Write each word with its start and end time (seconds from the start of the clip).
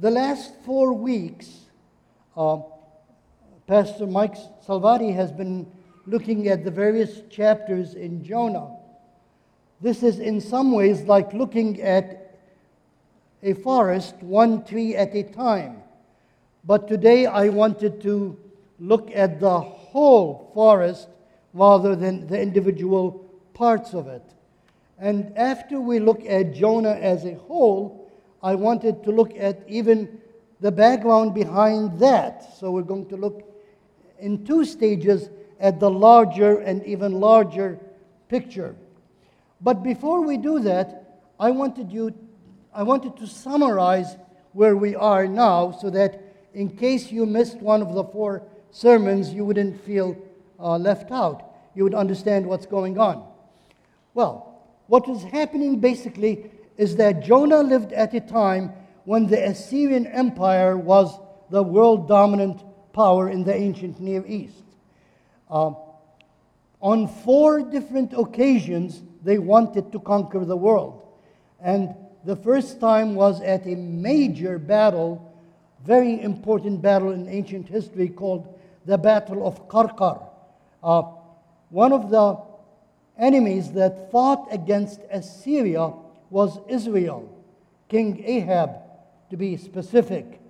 the 0.00 0.10
last 0.10 0.54
four 0.64 0.94
weeks, 0.94 1.66
uh, 2.34 2.58
Pastor 3.66 4.06
Mike 4.06 4.34
Salvati 4.66 5.14
has 5.14 5.30
been 5.30 5.70
looking 6.06 6.48
at 6.48 6.64
the 6.64 6.70
various 6.70 7.20
chapters 7.28 7.94
in 7.94 8.24
Jonah. 8.24 8.76
This 9.82 10.02
is 10.02 10.18
in 10.18 10.40
some 10.40 10.72
ways 10.72 11.02
like 11.02 11.34
looking 11.34 11.82
at 11.82 12.38
a 13.42 13.52
forest, 13.52 14.14
one 14.20 14.64
tree 14.64 14.96
at 14.96 15.14
a 15.14 15.22
time. 15.22 15.82
But 16.64 16.88
today 16.88 17.26
I 17.26 17.50
wanted 17.50 18.00
to 18.02 18.38
look 18.78 19.10
at 19.14 19.38
the 19.38 19.60
whole 19.60 20.50
forest 20.54 21.08
rather 21.52 21.94
than 21.94 22.26
the 22.26 22.40
individual 22.40 23.30
parts 23.52 23.92
of 23.92 24.08
it. 24.08 24.24
And 24.98 25.36
after 25.36 25.78
we 25.78 25.98
look 25.98 26.24
at 26.24 26.54
Jonah 26.54 26.94
as 26.94 27.26
a 27.26 27.34
whole, 27.34 27.99
I 28.42 28.54
wanted 28.54 29.04
to 29.04 29.10
look 29.10 29.36
at 29.36 29.62
even 29.68 30.20
the 30.60 30.72
background 30.72 31.34
behind 31.34 31.98
that. 32.00 32.56
So 32.58 32.70
we're 32.70 32.82
going 32.82 33.08
to 33.08 33.16
look 33.16 33.42
in 34.18 34.44
two 34.44 34.64
stages 34.64 35.28
at 35.58 35.80
the 35.80 35.90
larger 35.90 36.58
and 36.60 36.84
even 36.84 37.12
larger 37.12 37.78
picture. 38.28 38.74
But 39.60 39.82
before 39.82 40.22
we 40.22 40.36
do 40.36 40.60
that, 40.60 41.20
I 41.38 41.50
wanted 41.50 41.92
you 41.92 42.14
I 42.72 42.84
wanted 42.84 43.16
to 43.16 43.26
summarize 43.26 44.16
where 44.52 44.76
we 44.76 44.94
are 44.94 45.26
now 45.26 45.72
so 45.72 45.90
that 45.90 46.22
in 46.54 46.76
case 46.76 47.10
you 47.10 47.26
missed 47.26 47.56
one 47.58 47.82
of 47.82 47.94
the 47.94 48.04
four 48.04 48.42
sermons, 48.70 49.32
you 49.32 49.44
wouldn't 49.44 49.80
feel 49.84 50.16
uh, 50.58 50.76
left 50.76 51.10
out. 51.10 51.42
You 51.74 51.82
would 51.82 51.94
understand 51.94 52.46
what's 52.46 52.66
going 52.66 52.96
on. 52.96 53.26
Well, 54.14 54.62
what 54.86 55.08
is 55.08 55.22
happening 55.24 55.80
basically 55.80 56.50
is 56.80 56.96
that 56.96 57.20
Jonah 57.22 57.62
lived 57.62 57.92
at 57.92 58.14
a 58.14 58.20
time 58.20 58.72
when 59.04 59.26
the 59.26 59.36
Assyrian 59.50 60.06
Empire 60.06 60.78
was 60.78 61.20
the 61.50 61.62
world 61.62 62.08
dominant 62.08 62.64
power 62.94 63.28
in 63.28 63.44
the 63.44 63.54
ancient 63.54 64.00
Near 64.00 64.24
East. 64.26 64.64
Uh, 65.50 65.72
on 66.80 67.06
four 67.06 67.60
different 67.60 68.14
occasions, 68.14 69.02
they 69.22 69.36
wanted 69.36 69.92
to 69.92 70.00
conquer 70.00 70.42
the 70.46 70.56
world. 70.56 71.02
And 71.60 71.94
the 72.24 72.36
first 72.36 72.80
time 72.80 73.14
was 73.14 73.42
at 73.42 73.66
a 73.66 73.74
major 73.74 74.58
battle, 74.58 75.30
very 75.84 76.22
important 76.22 76.80
battle 76.80 77.10
in 77.10 77.28
ancient 77.28 77.68
history 77.68 78.08
called 78.08 78.58
the 78.86 78.96
Battle 78.96 79.46
of 79.46 79.68
Karkar. 79.68 80.26
Uh, 80.82 81.02
one 81.68 81.92
of 81.92 82.08
the 82.08 82.40
enemies 83.18 83.72
that 83.72 84.10
fought 84.10 84.48
against 84.50 85.00
Assyria 85.10 85.92
was 86.30 86.58
Israel, 86.68 87.28
King 87.88 88.22
Ahab, 88.24 88.70
to 89.30 89.36
be 89.36 89.56
specific. 89.56 90.40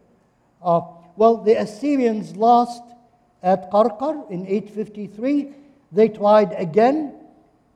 Uh, 0.63 0.83
well, 1.17 1.39
the 1.39 1.55
Assyrians 1.61 2.37
lost 2.37 2.83
at 3.43 3.71
Karkar 3.71 4.31
in 4.31 4.47
853. 4.47 5.53
They 5.93 6.09
tried 6.09 6.53
again 6.53 7.15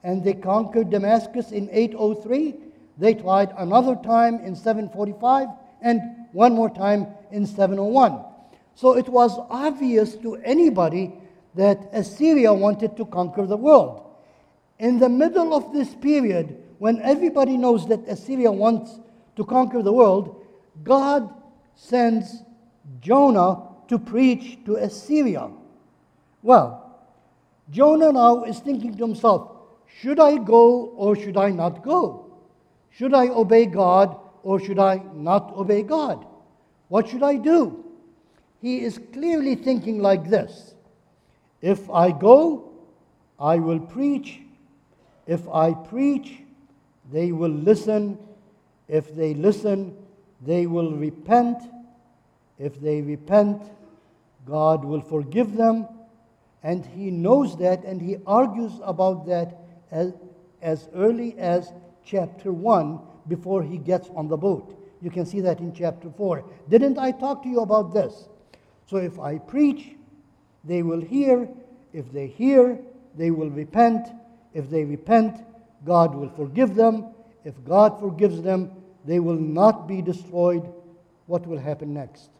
and 0.02 0.22
they 0.22 0.34
conquered 0.34 0.90
Damascus 0.90 1.50
in 1.50 1.68
803. 1.72 2.54
They 2.98 3.14
tried 3.14 3.52
another 3.56 3.96
time 3.96 4.36
in 4.40 4.54
745 4.54 5.48
and 5.82 6.00
one 6.32 6.54
more 6.54 6.70
time 6.70 7.06
in 7.30 7.46
701. 7.46 8.20
So 8.74 8.96
it 8.96 9.08
was 9.08 9.38
obvious 9.50 10.16
to 10.16 10.36
anybody 10.36 11.12
that 11.54 11.88
Assyria 11.92 12.52
wanted 12.52 12.96
to 12.96 13.04
conquer 13.06 13.46
the 13.46 13.56
world. 13.56 14.02
In 14.78 14.98
the 14.98 15.08
middle 15.08 15.54
of 15.54 15.72
this 15.72 15.94
period, 15.94 16.63
when 16.84 17.00
everybody 17.00 17.56
knows 17.56 17.88
that 17.88 18.06
Assyria 18.06 18.52
wants 18.52 19.00
to 19.36 19.42
conquer 19.46 19.82
the 19.82 19.90
world, 19.90 20.44
God 20.82 21.32
sends 21.74 22.42
Jonah 23.00 23.62
to 23.88 23.98
preach 23.98 24.58
to 24.66 24.76
Assyria. 24.76 25.48
Well, 26.42 27.00
Jonah 27.70 28.12
now 28.12 28.44
is 28.44 28.58
thinking 28.58 28.94
to 28.98 29.06
himself, 29.06 29.50
should 29.98 30.20
I 30.20 30.36
go 30.36 30.92
or 30.94 31.16
should 31.16 31.38
I 31.38 31.48
not 31.52 31.82
go? 31.82 32.36
Should 32.90 33.14
I 33.14 33.28
obey 33.28 33.64
God 33.64 34.20
or 34.42 34.60
should 34.60 34.78
I 34.78 35.00
not 35.14 35.54
obey 35.56 35.84
God? 35.84 36.26
What 36.88 37.08
should 37.08 37.22
I 37.22 37.36
do? 37.36 37.82
He 38.60 38.84
is 38.84 39.00
clearly 39.14 39.54
thinking 39.54 40.00
like 40.02 40.28
this 40.28 40.74
If 41.62 41.88
I 41.88 42.10
go, 42.10 42.72
I 43.40 43.56
will 43.56 43.80
preach. 43.80 44.40
If 45.26 45.48
I 45.48 45.72
preach, 45.72 46.43
they 47.12 47.32
will 47.32 47.50
listen. 47.50 48.18
If 48.88 49.14
they 49.14 49.34
listen, 49.34 49.96
they 50.40 50.66
will 50.66 50.92
repent. 50.92 51.62
If 52.58 52.80
they 52.80 53.02
repent, 53.02 53.62
God 54.46 54.84
will 54.84 55.00
forgive 55.00 55.54
them. 55.54 55.88
And 56.62 56.84
he 56.84 57.10
knows 57.10 57.58
that 57.58 57.84
and 57.84 58.00
he 58.00 58.16
argues 58.26 58.72
about 58.82 59.26
that 59.26 59.58
as, 59.90 60.14
as 60.62 60.88
early 60.94 61.36
as 61.38 61.72
chapter 62.04 62.52
1 62.52 63.00
before 63.28 63.62
he 63.62 63.78
gets 63.78 64.08
on 64.14 64.28
the 64.28 64.36
boat. 64.36 64.78
You 65.02 65.10
can 65.10 65.26
see 65.26 65.40
that 65.40 65.58
in 65.60 65.74
chapter 65.74 66.10
4. 66.10 66.44
Didn't 66.68 66.98
I 66.98 67.10
talk 67.10 67.42
to 67.42 67.48
you 67.48 67.60
about 67.60 67.92
this? 67.92 68.28
So 68.86 68.96
if 68.96 69.18
I 69.18 69.38
preach, 69.38 69.90
they 70.64 70.82
will 70.82 71.00
hear. 71.00 71.48
If 71.92 72.10
they 72.12 72.26
hear, 72.26 72.78
they 73.16 73.30
will 73.30 73.50
repent. 73.50 74.08
If 74.54 74.70
they 74.70 74.84
repent, 74.84 75.44
God 75.84 76.14
will 76.14 76.30
forgive 76.30 76.74
them. 76.74 77.06
If 77.44 77.54
God 77.64 78.00
forgives 78.00 78.42
them, 78.42 78.70
they 79.04 79.20
will 79.20 79.38
not 79.38 79.86
be 79.86 80.00
destroyed. 80.00 80.72
What 81.26 81.46
will 81.46 81.58
happen 81.58 81.94
next? 81.94 82.30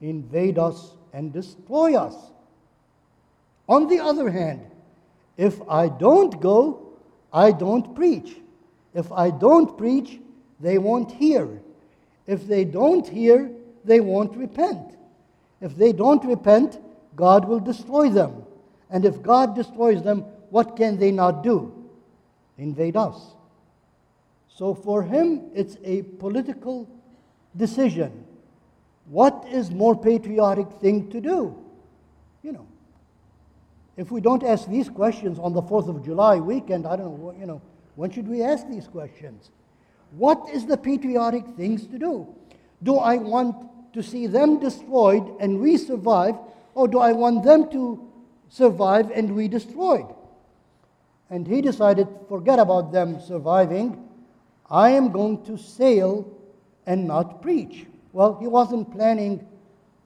Invade 0.00 0.58
us 0.58 0.92
and 1.12 1.32
destroy 1.32 1.94
us. 1.94 2.14
On 3.68 3.88
the 3.88 4.00
other 4.00 4.30
hand, 4.30 4.66
if 5.36 5.60
I 5.68 5.88
don't 5.88 6.40
go, 6.40 6.88
I 7.32 7.52
don't 7.52 7.94
preach. 7.94 8.36
If 8.94 9.10
I 9.12 9.30
don't 9.30 9.78
preach, 9.78 10.18
they 10.60 10.78
won't 10.78 11.12
hear. 11.12 11.60
If 12.26 12.46
they 12.46 12.64
don't 12.64 13.06
hear, 13.06 13.50
they 13.84 14.00
won't 14.00 14.36
repent. 14.36 14.96
If 15.60 15.76
they 15.76 15.92
don't 15.92 16.24
repent, 16.24 16.78
God 17.16 17.46
will 17.46 17.60
destroy 17.60 18.10
them. 18.10 18.44
And 18.90 19.04
if 19.04 19.22
God 19.22 19.54
destroys 19.54 20.02
them, 20.02 20.20
what 20.50 20.76
can 20.76 20.98
they 20.98 21.10
not 21.10 21.42
do? 21.42 21.81
Invade 22.58 22.96
us. 22.96 23.34
So 24.48 24.74
for 24.74 25.02
him, 25.02 25.50
it's 25.54 25.76
a 25.82 26.02
political 26.02 26.88
decision. 27.56 28.24
What 29.06 29.46
is 29.50 29.70
more 29.70 29.96
patriotic 29.96 30.70
thing 30.80 31.10
to 31.10 31.20
do? 31.20 31.56
You 32.42 32.52
know, 32.52 32.66
if 33.96 34.10
we 34.10 34.20
don't 34.20 34.42
ask 34.42 34.68
these 34.68 34.88
questions 34.88 35.38
on 35.38 35.52
the 35.52 35.62
4th 35.62 35.88
of 35.88 36.04
July 36.04 36.36
weekend, 36.36 36.86
I 36.86 36.96
don't 36.96 37.18
know, 37.18 37.34
you 37.38 37.46
know, 37.46 37.60
when 37.96 38.10
should 38.10 38.28
we 38.28 38.42
ask 38.42 38.68
these 38.68 38.86
questions? 38.86 39.50
What 40.12 40.48
is 40.52 40.66
the 40.66 40.76
patriotic 40.76 41.46
things 41.56 41.86
to 41.86 41.98
do? 41.98 42.26
Do 42.82 42.96
I 42.96 43.16
want 43.16 43.68
to 43.94 44.02
see 44.02 44.26
them 44.26 44.58
destroyed 44.58 45.36
and 45.40 45.60
we 45.60 45.76
survive, 45.76 46.36
or 46.74 46.88
do 46.88 46.98
I 46.98 47.12
want 47.12 47.44
them 47.44 47.70
to 47.70 48.08
survive 48.48 49.10
and 49.10 49.34
we 49.34 49.48
destroyed? 49.48 50.06
And 51.32 51.48
he 51.48 51.62
decided, 51.62 52.08
forget 52.28 52.58
about 52.58 52.92
them 52.92 53.18
surviving. 53.18 54.06
I 54.68 54.90
am 54.90 55.12
going 55.12 55.42
to 55.44 55.56
sail 55.56 56.30
and 56.84 57.06
not 57.06 57.40
preach. 57.40 57.86
Well, 58.12 58.36
he 58.38 58.46
wasn't 58.46 58.92
planning 58.92 59.48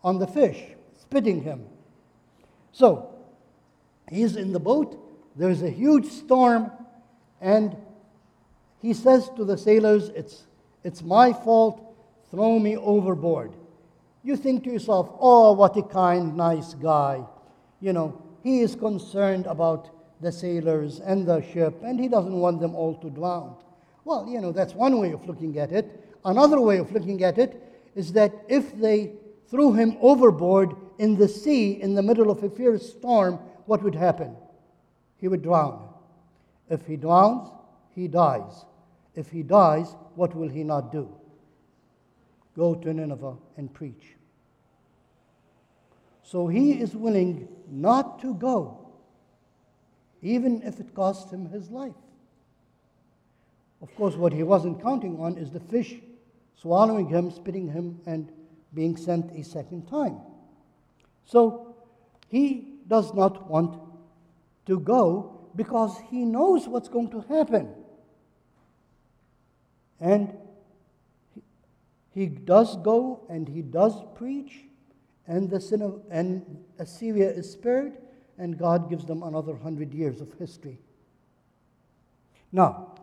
on 0.04 0.20
the 0.20 0.28
fish 0.28 0.62
spitting 1.00 1.42
him. 1.42 1.66
So, 2.70 3.12
he's 4.08 4.36
in 4.36 4.52
the 4.52 4.60
boat. 4.60 4.96
There's 5.34 5.62
a 5.62 5.70
huge 5.70 6.06
storm. 6.06 6.70
And 7.40 7.76
he 8.80 8.94
says 8.94 9.28
to 9.36 9.44
the 9.44 9.58
sailors, 9.58 10.10
It's, 10.10 10.46
it's 10.84 11.02
my 11.02 11.32
fault, 11.32 11.82
throw 12.30 12.60
me 12.60 12.76
overboard. 12.76 13.52
You 14.22 14.36
think 14.36 14.62
to 14.62 14.70
yourself, 14.70 15.10
Oh, 15.18 15.54
what 15.54 15.76
a 15.76 15.82
kind, 15.82 16.36
nice 16.36 16.74
guy. 16.74 17.24
You 17.80 17.92
know, 17.92 18.22
he 18.44 18.60
is 18.60 18.76
concerned 18.76 19.46
about 19.46 19.90
the 20.20 20.32
sailors 20.32 21.00
and 21.00 21.26
the 21.26 21.42
ship, 21.52 21.82
and 21.82 22.00
he 22.00 22.08
doesn't 22.08 22.38
want 22.38 22.60
them 22.60 22.74
all 22.74 22.94
to 22.96 23.10
drown. 23.10 23.56
Well, 24.04 24.26
you 24.28 24.40
know, 24.40 24.52
that's 24.52 24.74
one 24.74 24.98
way 25.00 25.12
of 25.12 25.26
looking 25.26 25.58
at 25.58 25.72
it. 25.72 26.14
Another 26.24 26.60
way 26.60 26.78
of 26.78 26.92
looking 26.92 27.22
at 27.22 27.38
it 27.38 27.62
is 27.94 28.12
that 28.12 28.32
if 28.48 28.76
they 28.78 29.12
threw 29.48 29.72
him 29.72 29.96
overboard 30.00 30.74
in 30.98 31.16
the 31.16 31.28
sea 31.28 31.72
in 31.72 31.94
the 31.94 32.02
middle 32.02 32.30
of 32.30 32.42
a 32.42 32.50
fierce 32.50 32.90
storm, 32.90 33.38
what 33.66 33.82
would 33.82 33.94
happen? 33.94 34.36
He 35.18 35.28
would 35.28 35.42
drown. 35.42 35.88
If 36.68 36.86
he 36.86 36.96
drowns, 36.96 37.48
he 37.94 38.08
dies. 38.08 38.64
If 39.14 39.30
he 39.30 39.42
dies, 39.42 39.94
what 40.14 40.34
will 40.34 40.48
he 40.48 40.62
not 40.62 40.92
do? 40.92 41.08
Go 42.56 42.74
to 42.74 42.92
Nineveh 42.92 43.36
and 43.56 43.72
preach. 43.72 44.16
So 46.22 46.48
he 46.48 46.72
is 46.72 46.94
willing 46.94 47.48
not 47.70 48.20
to 48.20 48.34
go, 48.34 48.85
even 50.26 50.60
if 50.62 50.80
it 50.80 50.92
costs 50.94 51.32
him 51.32 51.46
his 51.50 51.70
life. 51.70 51.94
Of 53.80 53.94
course, 53.94 54.16
what 54.16 54.32
he 54.32 54.42
wasn't 54.42 54.82
counting 54.82 55.20
on 55.20 55.38
is 55.38 55.52
the 55.52 55.60
fish 55.60 55.94
swallowing 56.56 57.08
him, 57.08 57.30
spitting 57.30 57.68
him, 57.68 58.00
and 58.06 58.32
being 58.74 58.96
sent 58.96 59.30
a 59.38 59.44
second 59.44 59.86
time. 59.86 60.18
So 61.24 61.76
he 62.28 62.78
does 62.88 63.14
not 63.14 63.48
want 63.48 63.80
to 64.66 64.80
go 64.80 65.48
because 65.54 65.96
he 66.10 66.24
knows 66.24 66.66
what's 66.66 66.88
going 66.88 67.10
to 67.10 67.20
happen. 67.20 67.72
And 70.00 70.36
he 72.12 72.26
does 72.26 72.76
go 72.78 73.20
and 73.28 73.48
he 73.48 73.62
does 73.62 73.94
preach, 74.16 74.64
and 75.26 75.48
the 75.48 75.60
sin 75.60 75.82
of, 75.82 76.02
and 76.10 76.64
Assyria 76.78 77.30
is 77.30 77.52
spared, 77.52 77.98
and 78.38 78.58
God 78.58 78.90
gives 78.90 79.06
them 79.06 79.22
another 79.22 79.56
hundred 79.56 79.92
years 79.94 80.20
of 80.20 80.32
history. 80.38 80.78
Now, 82.52 82.94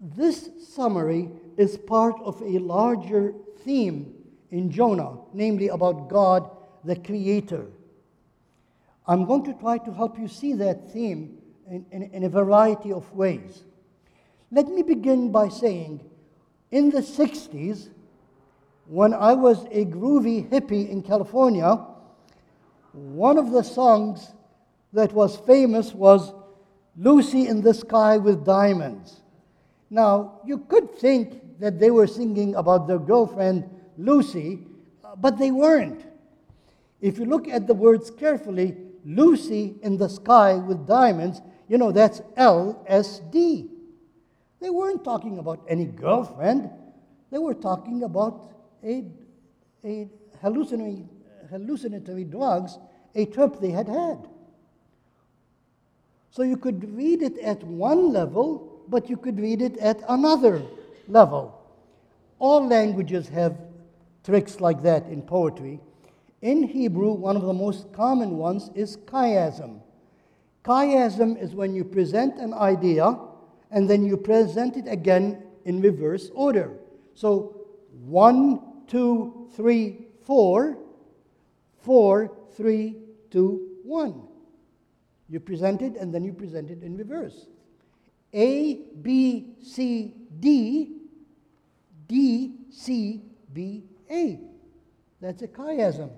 this 0.00 0.48
summary 0.74 1.28
is 1.56 1.76
part 1.76 2.14
of 2.22 2.40
a 2.40 2.58
larger 2.58 3.34
theme 3.64 4.14
in 4.50 4.70
Jonah, 4.70 5.18
namely 5.32 5.68
about 5.68 6.08
God 6.08 6.50
the 6.84 6.96
Creator. 6.96 7.66
I'm 9.06 9.26
going 9.26 9.44
to 9.44 9.52
try 9.54 9.78
to 9.78 9.92
help 9.92 10.18
you 10.18 10.28
see 10.28 10.54
that 10.54 10.92
theme 10.92 11.38
in, 11.68 11.84
in, 11.90 12.02
in, 12.02 12.24
a 12.24 12.28
variety 12.28 12.92
of 12.92 13.12
ways. 13.12 13.64
Let 14.50 14.68
me 14.68 14.82
begin 14.82 15.30
by 15.30 15.48
saying 15.48 16.00
in 16.70 16.90
the 16.90 17.00
60s, 17.00 17.88
when 18.86 19.14
I 19.14 19.34
was 19.34 19.64
a 19.66 19.84
groovy 19.84 20.48
hippie 20.48 20.88
in 20.88 21.02
California, 21.02 21.78
one 22.92 23.38
of 23.38 23.50
the 23.50 23.62
songs 23.62 24.32
that 24.92 25.12
was 25.12 25.36
famous 25.36 25.94
was 25.94 26.32
Lucy 26.96 27.46
in 27.46 27.60
the 27.60 27.74
Sky 27.74 28.18
with 28.18 28.44
Diamonds. 28.44 29.20
Now, 29.88 30.40
you 30.44 30.58
could 30.58 30.94
think 30.96 31.58
that 31.60 31.78
they 31.78 31.90
were 31.90 32.06
singing 32.06 32.54
about 32.54 32.86
their 32.86 32.98
girlfriend 32.98 33.68
Lucy, 33.96 34.60
but 35.18 35.38
they 35.38 35.50
weren't. 35.50 36.04
If 37.00 37.18
you 37.18 37.24
look 37.24 37.48
at 37.48 37.66
the 37.66 37.74
words 37.74 38.10
carefully, 38.10 38.76
Lucy 39.04 39.76
in 39.82 39.96
the 39.96 40.08
sky 40.08 40.54
with 40.54 40.86
diamonds, 40.86 41.40
you 41.68 41.78
know, 41.78 41.92
that's 41.92 42.20
LSD. 42.36 43.68
They 44.60 44.70
weren't 44.70 45.04
talking 45.04 45.38
about 45.38 45.64
any 45.68 45.86
girlfriend. 45.86 46.70
They 47.30 47.38
were 47.38 47.54
talking 47.54 48.02
about 48.02 48.52
a, 48.84 49.04
a 49.84 50.08
hallucinatory, 50.42 51.06
hallucinatory 51.50 52.24
drugs, 52.24 52.78
a 53.14 53.26
trip 53.26 53.60
they 53.60 53.70
had 53.70 53.88
had. 53.88 54.28
So 56.30 56.42
you 56.42 56.56
could 56.56 56.96
read 56.96 57.22
it 57.22 57.38
at 57.38 57.62
one 57.64 58.12
level, 58.12 58.82
but 58.88 59.10
you 59.10 59.16
could 59.16 59.38
read 59.38 59.60
it 59.60 59.76
at 59.78 60.00
another 60.08 60.62
level. 61.08 61.60
All 62.38 62.66
languages 62.66 63.28
have 63.28 63.58
tricks 64.24 64.60
like 64.60 64.82
that 64.82 65.06
in 65.06 65.22
poetry. 65.22 65.80
In 66.42 66.62
Hebrew, 66.62 67.12
one 67.12 67.36
of 67.36 67.42
the 67.42 67.52
most 67.52 67.92
common 67.92 68.38
ones 68.38 68.70
is 68.74 68.96
chiasm. 68.96 69.80
Chiasm 70.64 71.40
is 71.40 71.54
when 71.54 71.74
you 71.74 71.84
present 71.84 72.36
an 72.36 72.54
idea 72.54 73.18
and 73.70 73.88
then 73.88 74.04
you 74.04 74.16
present 74.16 74.76
it 74.76 74.86
again 74.86 75.42
in 75.64 75.80
reverse 75.80 76.30
order. 76.34 76.70
So, 77.14 77.56
one, 78.04 78.60
two, 78.86 79.48
three, 79.54 80.06
four, 80.24 80.78
four, 81.82 82.36
three, 82.56 82.96
two, 83.30 83.68
one. 83.84 84.22
You 85.28 85.40
present 85.40 85.82
it 85.82 85.96
and 85.96 86.12
then 86.12 86.24
you 86.24 86.32
present 86.32 86.70
it 86.70 86.82
in 86.82 86.96
reverse. 86.96 87.46
A, 88.32 88.74
B, 89.02 89.54
C, 89.62 90.14
D, 90.38 90.96
D, 92.08 92.54
C, 92.70 93.22
B, 93.52 93.84
A. 94.10 94.40
That's 95.20 95.42
a 95.42 95.48
chiasm. 95.48 96.10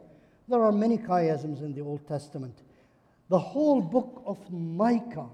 There 0.49 0.63
are 0.63 0.73
many 0.73 0.99
chiasms 0.99 1.61
in 1.63 1.75
the 1.75 1.81
Old 1.81 2.07
Testament. 2.07 2.55
The 3.29 3.39
whole 3.39 3.81
book 3.81 4.23
of 4.27 4.39
Micah 4.51 5.29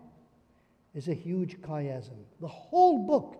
is 0.94 1.08
a 1.08 1.14
huge 1.14 1.60
chiasm. 1.60 2.18
The 2.40 2.48
whole 2.48 3.06
book 3.06 3.36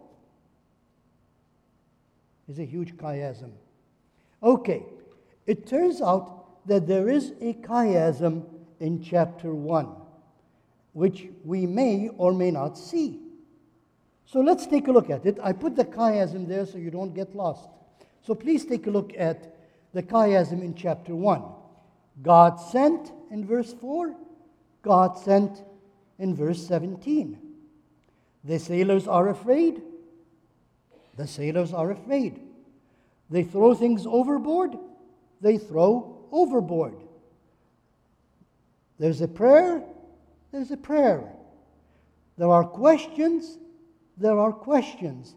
is 2.49 2.59
a 2.59 2.65
huge 2.65 2.97
chiasm. 2.97 3.51
Okay, 4.43 4.85
it 5.47 5.67
turns 5.67 6.01
out 6.01 6.38
that 6.69 6.87
there 6.87 7.09
is 7.09 7.33
a 7.41 7.55
chiasm 7.55 8.45
in 8.79 9.03
chapter 9.03 9.55
1, 9.55 9.89
which 10.93 11.27
we 11.45 11.67
may 11.67 12.11
or 12.17 12.33
may 12.33 12.51
not 12.51 12.79
see. 12.79 13.21
So 14.27 14.41
let's 14.41 14.67
take 14.67 14.89
a 14.89 14.93
look 14.93 15.11
at 15.11 15.25
it. 15.25 15.39
I 15.43 15.53
put 15.53 15.75
the 15.75 15.85
chiasm 15.85 16.47
there 16.47 16.67
so 16.67 16.79
you 16.79 16.91
don't 16.91 17.15
get 17.15 17.35
lost. 17.35 17.69
So 18.23 18.35
please 18.35 18.65
take 18.67 18.87
a 18.87 18.91
look 18.91 19.13
at 19.17 19.57
the 19.95 20.03
chiasm 20.03 20.63
in 20.63 20.75
chapter 20.75 21.15
1. 21.15 21.43
God 22.23 22.57
sent 22.61 23.13
in 23.31 23.47
verse 23.47 23.73
4, 23.73 24.15
God 24.83 25.19
sent 25.19 25.63
in 26.19 26.35
verse 26.35 26.67
17. 26.67 27.39
The 28.45 28.59
sailors 28.59 29.09
are 29.09 29.29
afraid. 29.29 29.83
The 31.17 31.27
sailors 31.27 31.73
are 31.73 31.91
afraid. 31.91 32.41
They 33.31 33.45
throw 33.45 33.75
things 33.75 34.07
overboard. 34.07 34.77
They 35.41 35.59
throw 35.59 36.18
overboard. 36.33 36.97
There's 38.99 39.21
a 39.21 39.29
prayer. 39.29 39.83
There's 40.53 40.71
a 40.71 40.77
prayer. 40.77 41.33
There 42.37 42.51
are 42.51 42.65
questions. 42.65 43.59
There 44.17 44.39
are 44.39 44.53
questions. 44.53 45.37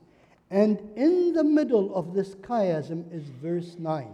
And 0.49 0.79
in 0.95 1.33
the 1.33 1.43
middle 1.43 1.95
of 1.95 2.13
this 2.13 2.35
chiasm 2.35 3.11
is 3.13 3.23
verse 3.41 3.75
9. 3.79 4.07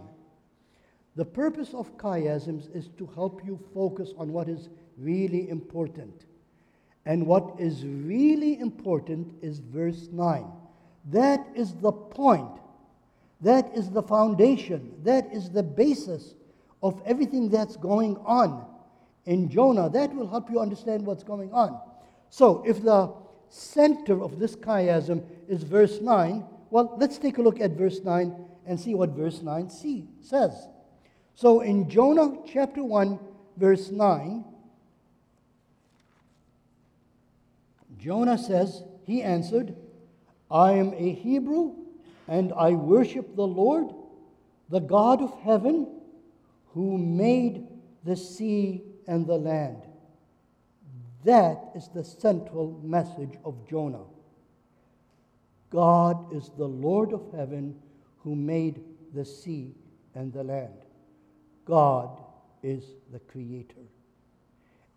The 1.16 1.24
purpose 1.24 1.74
of 1.74 1.96
chiasms 1.98 2.74
is 2.76 2.88
to 2.98 3.06
help 3.14 3.44
you 3.44 3.58
focus 3.74 4.12
on 4.16 4.32
what 4.32 4.48
is 4.48 4.68
really 4.96 5.48
important. 5.48 6.26
And 7.06 7.26
what 7.26 7.54
is 7.58 7.84
really 7.84 8.60
important 8.60 9.34
is 9.42 9.58
verse 9.58 10.08
9. 10.12 10.44
That 11.10 11.46
is 11.54 11.74
the 11.74 11.90
point. 11.90 12.60
That 13.40 13.70
is 13.74 13.90
the 13.90 14.02
foundation. 14.02 14.92
That 15.02 15.32
is 15.32 15.50
the 15.50 15.62
basis 15.62 16.34
of 16.82 17.02
everything 17.04 17.48
that's 17.48 17.76
going 17.76 18.16
on 18.24 18.64
in 19.26 19.48
Jonah. 19.48 19.88
That 19.88 20.14
will 20.14 20.28
help 20.28 20.50
you 20.50 20.60
understand 20.60 21.04
what's 21.04 21.24
going 21.24 21.52
on. 21.52 21.80
So, 22.30 22.62
if 22.66 22.82
the 22.82 23.12
center 23.48 24.22
of 24.22 24.38
this 24.38 24.56
chiasm 24.56 25.24
is 25.48 25.62
verse 25.62 26.00
9, 26.00 26.44
well, 26.70 26.94
let's 26.98 27.18
take 27.18 27.38
a 27.38 27.42
look 27.42 27.60
at 27.60 27.72
verse 27.72 28.00
9 28.04 28.34
and 28.66 28.78
see 28.78 28.94
what 28.94 29.10
verse 29.10 29.40
9 29.42 29.70
see, 29.70 30.06
says. 30.20 30.68
So 31.34 31.60
in 31.60 31.88
Jonah 31.88 32.36
chapter 32.46 32.82
1, 32.84 33.18
verse 33.56 33.90
9, 33.90 34.44
Jonah 37.98 38.36
says, 38.36 38.82
He 39.06 39.22
answered, 39.22 39.74
I 40.50 40.72
am 40.72 40.92
a 40.94 41.12
Hebrew, 41.12 41.74
and 42.26 42.52
I 42.52 42.72
worship 42.72 43.34
the 43.34 43.46
Lord, 43.46 43.94
the 44.68 44.80
God 44.80 45.22
of 45.22 45.32
heaven, 45.40 45.86
who 46.74 46.98
made 46.98 47.66
the 48.04 48.16
sea 48.16 48.82
and 49.06 49.26
the 49.26 49.38
land. 49.38 49.82
That 51.24 51.58
is 51.74 51.88
the 51.94 52.04
central 52.04 52.80
message 52.82 53.34
of 53.44 53.68
Jonah. 53.68 54.04
God 55.70 56.32
is 56.34 56.50
the 56.56 56.68
Lord 56.68 57.12
of 57.12 57.22
heaven 57.34 57.76
who 58.18 58.34
made 58.34 58.82
the 59.14 59.24
sea 59.24 59.74
and 60.14 60.32
the 60.32 60.44
land. 60.44 60.84
God 61.64 62.22
is 62.62 62.84
the 63.12 63.18
creator. 63.20 63.86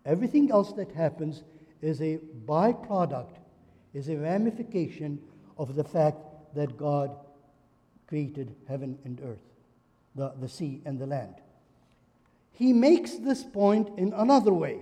Everything 0.04 0.50
else 0.50 0.72
that 0.72 0.90
happens 0.92 1.44
is 1.80 2.00
a 2.00 2.18
byproduct, 2.46 3.36
is 3.94 4.08
a 4.08 4.16
ramification 4.16 5.20
of 5.58 5.74
the 5.74 5.84
fact 5.84 6.18
that 6.54 6.76
God 6.76 7.14
created 8.06 8.54
heaven 8.68 8.98
and 9.04 9.20
earth, 9.22 9.44
the, 10.14 10.32
the 10.40 10.48
sea 10.48 10.82
and 10.84 10.98
the 10.98 11.06
land. 11.06 11.34
He 12.52 12.72
makes 12.72 13.12
this 13.12 13.42
point 13.42 13.90
in 13.98 14.12
another 14.12 14.52
way. 14.52 14.80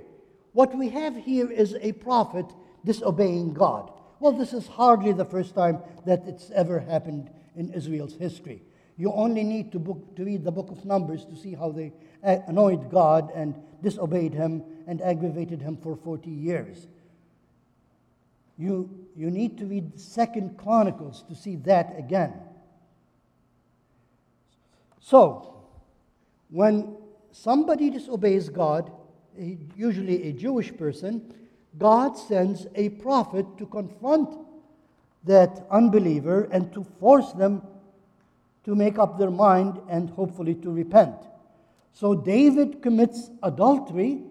What 0.52 0.76
we 0.76 0.88
have 0.90 1.16
here 1.16 1.50
is 1.50 1.76
a 1.80 1.92
prophet 1.92 2.46
disobeying 2.84 3.54
God. 3.54 3.92
Well, 4.18 4.32
this 4.32 4.52
is 4.52 4.66
hardly 4.66 5.12
the 5.12 5.24
first 5.24 5.54
time 5.54 5.78
that 6.04 6.24
it's 6.26 6.50
ever 6.50 6.80
happened 6.80 7.30
in 7.56 7.72
Israel's 7.72 8.14
history. 8.14 8.62
You 8.96 9.12
only 9.12 9.44
need 9.44 9.72
to, 9.72 9.78
book, 9.78 10.14
to 10.16 10.24
read 10.24 10.44
the 10.44 10.52
book 10.52 10.70
of 10.70 10.84
Numbers 10.84 11.24
to 11.24 11.36
see 11.36 11.54
how 11.54 11.70
they 11.70 11.92
uh, 12.22 12.38
annoyed 12.46 12.90
God 12.90 13.30
and 13.34 13.54
disobeyed 13.82 14.34
him 14.34 14.62
and 14.86 15.00
aggravated 15.00 15.62
him 15.62 15.78
for 15.78 15.96
40 15.96 16.28
years. 16.28 16.86
You, 18.58 18.90
you 19.16 19.30
need 19.30 19.56
to 19.56 19.64
read 19.64 19.98
Second 19.98 20.58
Chronicles 20.58 21.24
to 21.28 21.34
see 21.34 21.56
that 21.56 21.94
again. 21.98 22.34
So, 25.00 25.64
when 26.50 26.96
somebody 27.32 27.90
disobeys 27.90 28.48
God, 28.48 28.90
usually 29.76 30.28
a 30.28 30.32
Jewish 30.32 30.76
person, 30.76 31.34
God 31.78 32.18
sends 32.18 32.66
a 32.74 32.88
prophet 32.88 33.46
to 33.58 33.66
confront 33.66 34.36
that 35.24 35.66
unbeliever 35.70 36.44
and 36.50 36.72
to 36.72 36.84
force 36.98 37.32
them 37.32 37.62
to 38.64 38.74
make 38.74 38.98
up 38.98 39.18
their 39.18 39.30
mind 39.30 39.80
and 39.88 40.10
hopefully 40.10 40.54
to 40.56 40.70
repent. 40.70 41.16
So 41.92 42.14
David 42.14 42.82
commits 42.82 43.30
adultery, 43.42 44.22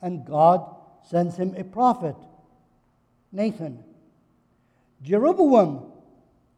and 0.00 0.24
God 0.24 0.64
sends 1.08 1.36
him 1.36 1.54
a 1.56 1.64
prophet, 1.64 2.16
Nathan. 3.30 3.82
Jeroboam 5.02 5.90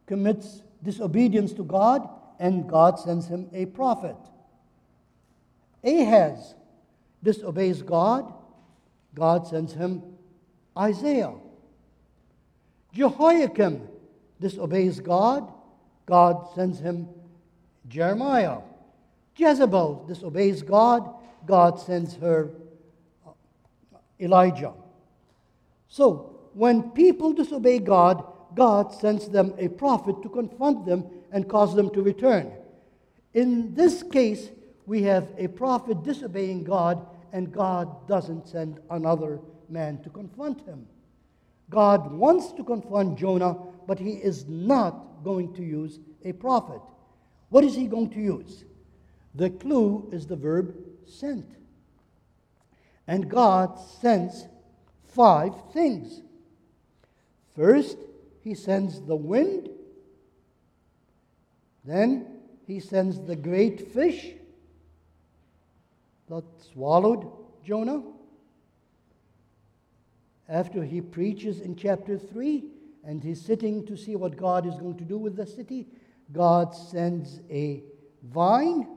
commits 0.05 0.63
disobedience 0.83 1.53
to 1.53 1.63
God, 1.63 2.07
and 2.39 2.67
God 2.69 2.99
sends 2.99 3.27
him 3.27 3.49
a 3.53 3.65
prophet. 3.65 4.17
Ahaz 5.85 6.55
disobeys 7.23 7.81
God, 7.81 8.33
God 9.13 9.47
sends 9.47 9.73
him 9.73 10.01
Isaiah. 10.77 11.33
Jehoiakim 12.93 13.87
disobeys 14.39 14.99
God, 14.99 15.51
God 16.05 16.47
sends 16.55 16.79
him 16.79 17.07
Jeremiah. 17.87 18.59
Jezebel 19.35 20.05
disobeys 20.07 20.61
God, 20.61 21.13
God 21.45 21.79
sends 21.79 22.15
her 22.15 22.49
uh, 23.25 23.31
Elijah. 24.19 24.73
So, 25.87 26.31
when 26.53 26.91
people 26.91 27.33
disobey 27.33 27.79
God, 27.79 28.25
God 28.55 28.93
sends 28.93 29.27
them 29.27 29.53
a 29.57 29.67
prophet 29.67 30.21
to 30.23 30.29
confront 30.29 30.85
them 30.85 31.05
and 31.31 31.49
cause 31.49 31.75
them 31.75 31.89
to 31.91 32.01
return. 32.01 32.51
In 33.33 33.75
this 33.75 34.01
case, 34.01 34.49
we 34.85 35.01
have 35.03 35.27
a 35.37 35.47
prophet 35.47 36.03
disobeying 36.03 36.63
God, 36.63 37.05
and 37.33 37.51
God 37.51 38.07
doesn't 38.07 38.47
send 38.47 38.79
another 38.89 39.39
man 39.69 40.01
to 40.03 40.09
confront 40.09 40.61
him. 40.65 40.85
God 41.69 42.11
wants 42.11 42.51
to 42.53 42.63
confront 42.63 43.17
Jonah, 43.17 43.57
but 43.87 43.99
he 43.99 44.11
is 44.11 44.45
not 44.47 45.23
going 45.23 45.53
to 45.55 45.63
use 45.63 45.99
a 46.23 46.33
prophet. 46.33 46.81
What 47.49 47.63
is 47.63 47.75
he 47.75 47.87
going 47.87 48.11
to 48.11 48.19
use? 48.19 48.63
The 49.33 49.49
clue 49.49 50.07
is 50.11 50.27
the 50.27 50.35
verb 50.35 50.75
sent. 51.05 51.45
And 53.07 53.29
God 53.29 53.79
sends 53.79 54.45
five 55.03 55.53
things. 55.73 56.21
First, 57.55 57.97
he 58.43 58.53
sends 58.53 59.01
the 59.01 59.15
wind. 59.15 59.69
Then, 61.83 62.27
he 62.67 62.79
sends 62.79 63.19
the 63.19 63.35
great 63.35 63.91
fish 63.91 64.33
that 66.29 66.43
swallowed 66.73 67.31
Jonah. 67.63 68.03
After 70.47 70.83
he 70.83 71.01
preaches 71.01 71.59
in 71.61 71.75
chapter 71.75 72.17
3 72.17 72.63
and 73.03 73.23
he's 73.23 73.41
sitting 73.41 73.85
to 73.87 73.97
see 73.97 74.15
what 74.15 74.37
God 74.37 74.65
is 74.65 74.75
going 74.75 74.97
to 74.97 75.03
do 75.03 75.17
with 75.17 75.35
the 75.35 75.45
city, 75.45 75.87
God 76.31 76.75
sends 76.75 77.39
a 77.49 77.83
vine. 78.23 78.87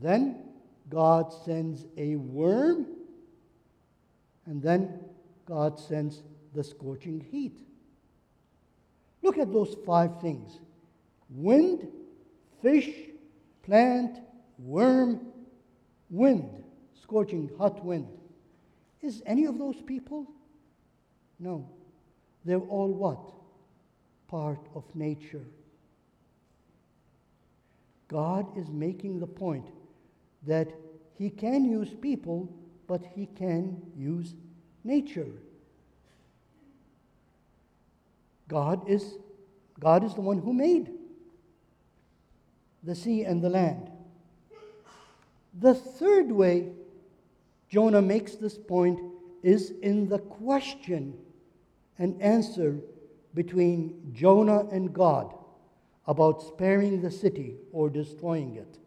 Then 0.00 0.36
God 0.88 1.32
sends 1.44 1.86
a 1.96 2.16
worm. 2.16 2.86
And 4.46 4.62
then 4.62 5.00
God 5.46 5.78
sends 5.78 6.22
the 6.54 6.64
scorching 6.64 7.20
heat. 7.20 7.58
Look 9.22 9.38
at 9.38 9.52
those 9.52 9.76
five 9.84 10.20
things 10.20 10.58
wind, 11.30 11.88
fish, 12.62 12.90
plant, 13.62 14.20
worm, 14.58 15.20
wind, 16.10 16.64
scorching 17.02 17.50
hot 17.58 17.84
wind. 17.84 18.08
Is 19.00 19.22
any 19.26 19.44
of 19.44 19.58
those 19.58 19.80
people? 19.82 20.26
No. 21.38 21.68
They're 22.44 22.58
all 22.58 22.92
what? 22.92 23.32
Part 24.28 24.60
of 24.74 24.84
nature. 24.94 25.44
God 28.08 28.56
is 28.56 28.68
making 28.70 29.20
the 29.20 29.26
point 29.26 29.66
that 30.46 30.68
He 31.14 31.30
can 31.30 31.64
use 31.64 31.90
people, 31.94 32.48
but 32.86 33.02
He 33.14 33.26
can 33.26 33.80
use 33.96 34.34
nature. 34.82 35.28
God 38.48 38.88
is, 38.88 39.18
God 39.78 40.02
is 40.04 40.14
the 40.14 40.22
one 40.22 40.38
who 40.38 40.54
made 40.54 40.90
the 42.82 42.94
sea 42.94 43.24
and 43.24 43.42
the 43.42 43.50
land. 43.50 43.87
The 45.60 45.74
third 45.74 46.30
way 46.30 46.72
Jonah 47.68 48.02
makes 48.02 48.34
this 48.34 48.56
point 48.56 49.00
is 49.42 49.72
in 49.82 50.08
the 50.08 50.18
question 50.18 51.14
and 51.98 52.20
answer 52.20 52.78
between 53.34 54.12
Jonah 54.12 54.66
and 54.70 54.92
God 54.92 55.34
about 56.06 56.42
sparing 56.42 57.02
the 57.02 57.10
city 57.10 57.56
or 57.72 57.90
destroying 57.90 58.56
it. 58.56 58.78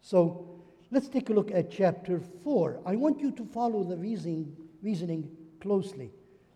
So 0.00 0.62
let's 0.90 1.08
take 1.08 1.28
a 1.30 1.32
look 1.32 1.50
at 1.50 1.70
chapter 1.70 2.20
4. 2.42 2.80
I 2.86 2.96
want 2.96 3.20
you 3.20 3.30
to 3.32 3.44
follow 3.44 3.84
the 3.84 3.96
reasoning, 3.96 4.56
reasoning 4.82 5.28
closely. 5.60 6.10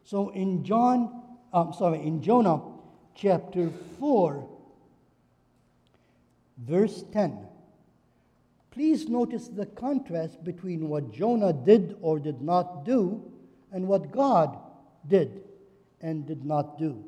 So 0.04 0.30
in 0.30 0.64
John, 0.64 1.22
um, 1.52 1.72
sorry, 1.72 2.00
in 2.00 2.22
Jonah 2.22 2.62
chapter 3.14 3.70
4, 3.98 4.48
verse 6.58 7.04
10. 7.12 7.47
Please 8.78 9.08
notice 9.08 9.49
the 9.49 9.66
contrast 9.66 10.44
between 10.44 10.88
what 10.88 11.11
Jonah 11.11 11.52
did 11.52 11.97
or 12.00 12.20
did 12.20 12.40
not 12.40 12.85
do 12.85 13.28
and 13.73 13.88
what 13.88 14.12
God 14.12 14.56
did 15.08 15.42
and 16.00 16.25
did 16.25 16.44
not 16.44 16.78
do. 16.78 17.04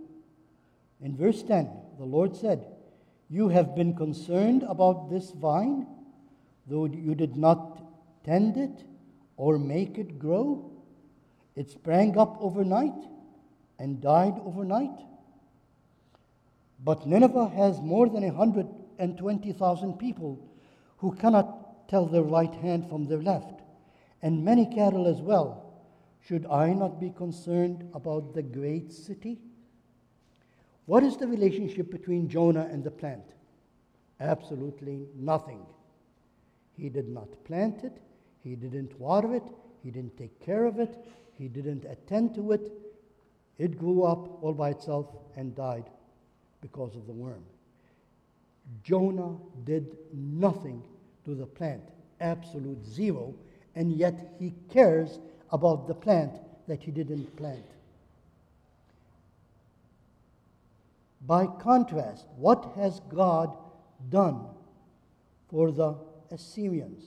In 1.00 1.16
verse 1.16 1.44
10, 1.44 1.70
the 1.96 2.04
Lord 2.04 2.34
said, 2.34 2.66
You 3.28 3.50
have 3.50 3.76
been 3.76 3.94
concerned 3.94 4.64
about 4.64 5.10
this 5.10 5.30
vine, 5.30 5.86
though 6.66 6.86
you 6.86 7.14
did 7.14 7.36
not 7.36 7.80
tend 8.24 8.56
it 8.56 8.82
or 9.36 9.56
make 9.56 9.96
it 9.96 10.18
grow. 10.18 10.72
It 11.54 11.70
sprang 11.70 12.18
up 12.18 12.36
overnight 12.40 13.00
and 13.78 14.00
died 14.00 14.34
overnight. 14.44 14.98
But 16.82 17.06
Nineveh 17.06 17.50
has 17.50 17.80
more 17.80 18.08
than 18.08 18.24
120,000 18.24 19.92
people 20.00 20.50
who 20.96 21.14
cannot 21.14 21.59
tell 21.90 22.06
their 22.06 22.22
right 22.22 22.54
hand 22.54 22.88
from 22.88 23.06
their 23.06 23.20
left, 23.20 23.60
and 24.22 24.44
many 24.44 24.64
cattle 24.64 25.08
as 25.08 25.20
well. 25.20 25.74
Should 26.26 26.46
I 26.46 26.72
not 26.72 27.00
be 27.00 27.10
concerned 27.10 27.90
about 27.92 28.32
the 28.32 28.42
great 28.42 28.92
city? 28.92 29.40
What 30.86 31.02
is 31.02 31.16
the 31.16 31.26
relationship 31.26 31.90
between 31.90 32.28
Jonah 32.28 32.68
and 32.70 32.84
the 32.84 32.90
plant? 32.90 33.24
Absolutely 34.20 35.08
nothing. 35.16 35.66
He 36.76 36.88
did 36.88 37.08
not 37.08 37.44
plant 37.44 37.82
it, 37.82 38.00
he 38.44 38.54
didn't 38.54 38.98
water 38.98 39.34
it, 39.34 39.42
he 39.82 39.90
didn't 39.90 40.16
take 40.16 40.44
care 40.44 40.66
of 40.66 40.78
it, 40.78 40.96
he 41.36 41.48
didn't 41.48 41.84
attend 41.84 42.34
to 42.36 42.52
it. 42.52 42.70
It 43.58 43.78
grew 43.78 44.04
up 44.04 44.42
all 44.42 44.54
by 44.54 44.70
itself 44.70 45.06
and 45.36 45.54
died 45.56 45.90
because 46.60 46.94
of 46.94 47.06
the 47.06 47.12
worm. 47.12 47.42
Jonah 48.84 49.36
did 49.64 49.96
nothing 50.14 50.82
to 51.24 51.34
the 51.34 51.46
plant, 51.46 51.82
absolute 52.20 52.84
zero, 52.84 53.34
and 53.74 53.92
yet 53.92 54.34
he 54.38 54.54
cares 54.70 55.18
about 55.52 55.86
the 55.86 55.94
plant 55.94 56.32
that 56.68 56.82
he 56.82 56.90
didn't 56.90 57.36
plant. 57.36 57.64
By 61.26 61.46
contrast, 61.46 62.26
what 62.36 62.72
has 62.76 63.00
God 63.12 63.56
done 64.08 64.46
for 65.50 65.70
the 65.70 65.96
Assyrians? 66.30 67.04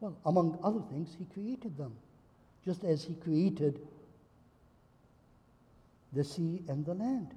Well, 0.00 0.16
among 0.26 0.58
other 0.62 0.80
things, 0.90 1.14
he 1.16 1.24
created 1.26 1.76
them, 1.76 1.92
just 2.64 2.82
as 2.82 3.04
he 3.04 3.14
created 3.14 3.80
the 6.12 6.24
sea 6.24 6.62
and 6.68 6.84
the 6.84 6.94
land. 6.94 7.28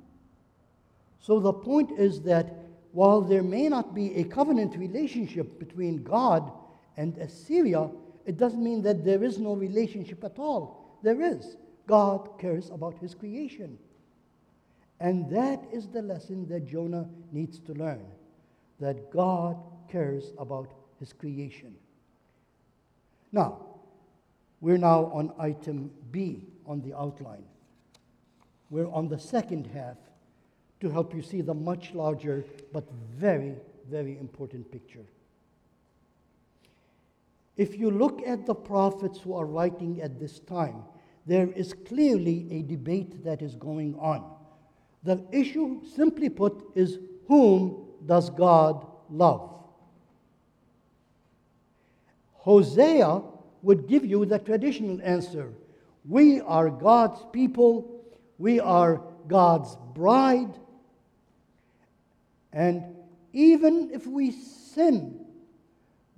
So 1.22 1.40
the 1.40 1.54
point 1.54 1.92
is 1.98 2.22
that 2.22 2.65
while 2.96 3.20
there 3.20 3.44
may 3.44 3.68
not 3.68 3.94
be 3.94 4.16
a 4.16 4.24
covenant 4.24 4.78
relationship 4.78 5.60
between 5.60 6.02
God 6.02 6.50
and 6.96 7.18
Assyria, 7.18 7.90
it 8.26 8.38
doesn't 8.38 8.64
mean 8.64 8.82
that 8.84 9.04
there 9.04 9.22
is 9.22 9.38
no 9.38 9.52
relationship 9.52 10.24
at 10.24 10.40
all. 10.40 10.98
There 11.04 11.22
is. 11.22 11.58
God 11.88 12.40
cares 12.40 12.70
about 12.70 12.98
his 13.00 13.14
creation. 13.14 13.78
And 15.02 15.30
that 15.30 15.62
is 15.74 15.90
the 15.90 16.02
lesson 16.02 16.48
that 16.48 16.66
Jonah 16.66 17.10
needs 17.34 17.60
to 17.60 17.74
learn 17.74 18.06
that 18.80 19.12
God 19.12 19.58
cares 19.92 20.32
about 20.40 20.74
his 20.98 21.12
creation. 21.12 21.76
Now, 23.34 23.60
we're 24.62 24.78
now 24.78 25.08
on 25.08 25.34
item 25.38 25.92
B 26.12 26.46
on 26.66 26.80
the 26.80 26.98
outline. 26.98 27.44
We're 28.70 28.90
on 28.90 29.10
the 29.10 29.20
second 29.20 29.68
half 29.68 29.98
to 30.86 30.92
help 30.92 31.16
you 31.16 31.22
see 31.24 31.42
the 31.42 31.54
much 31.54 31.96
larger 31.96 32.46
but 32.72 32.84
very, 33.18 33.56
very 33.90 34.20
important 34.20 34.72
picture. 34.72 35.04
If 37.58 37.76
you 37.80 37.90
look 37.90 38.22
at 38.28 38.46
the 38.46 38.54
prophets 38.54 39.20
who 39.20 39.34
are 39.34 39.48
writing 39.48 40.00
at 40.04 40.20
this 40.20 40.40
time, 40.42 40.84
there 41.26 41.50
is 41.54 41.74
clearly 41.74 42.48
a 42.52 42.62
debate 42.62 43.24
that 43.24 43.42
is 43.42 43.56
going 43.56 43.96
on. 43.96 44.32
The 45.02 45.24
issue, 45.32 45.82
simply 45.96 46.30
put, 46.30 46.64
is 46.76 47.00
whom 47.28 47.88
does 48.06 48.30
God 48.30 48.86
love? 49.10 49.56
Hosea 52.34 53.24
would 53.64 53.88
give 53.88 54.06
you 54.06 54.24
the 54.26 54.38
traditional 54.38 55.00
answer 55.02 55.52
We 56.08 56.42
are 56.42 56.70
God's 56.70 57.26
people, 57.34 58.06
we 58.38 58.60
are 58.60 59.02
God's 59.28 59.76
bride, 59.96 60.54
and 62.56 62.84
even 63.34 63.92
if 63.94 64.08
we 64.08 64.32
sin, 64.32 65.20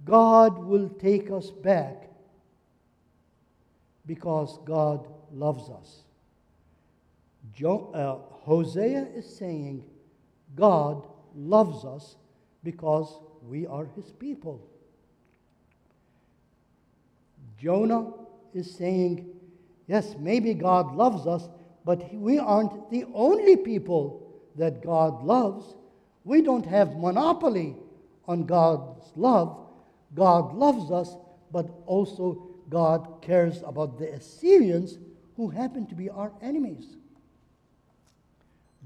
God 0.06 0.60
will 0.60 0.88
take 0.88 1.32
us 1.32 1.50
back 1.50 2.10
because 4.06 4.60
God 4.64 5.08
loves 5.34 5.70
us. 5.70 6.04
Jo- 7.54 7.92
uh, 7.94 8.34
Hosea 8.46 9.08
is 9.16 9.26
saying 9.26 9.84
God 10.56 11.08
loves 11.36 11.84
us 11.84 12.16
because 12.64 13.20
we 13.42 13.66
are 13.66 13.88
his 13.96 14.12
people. 14.12 14.62
Jonah 17.60 18.12
is 18.54 18.70
saying, 18.76 19.26
yes, 19.88 20.16
maybe 20.20 20.54
God 20.54 20.96
loves 20.96 21.26
us, 21.26 21.50
but 21.84 22.14
we 22.14 22.38
aren't 22.38 22.92
the 22.92 23.06
only 23.16 23.58
people 23.58 24.32
that 24.56 24.84
God 24.84 25.24
loves. 25.24 25.74
We 26.28 26.42
don't 26.42 26.66
have 26.66 26.98
monopoly 26.98 27.78
on 28.28 28.46
God's 28.46 29.14
love. 29.16 29.66
God 30.14 30.54
loves 30.54 30.92
us, 30.92 31.16
but 31.54 31.70
also 31.86 32.50
God 32.70 33.22
cares 33.22 33.64
about 33.66 33.98
the 33.98 34.12
Assyrians 34.14 34.98
who 35.38 35.48
happen 35.48 35.88
to 35.88 35.96
be 35.96 36.10
our 36.10 36.34
enemies. 36.42 36.98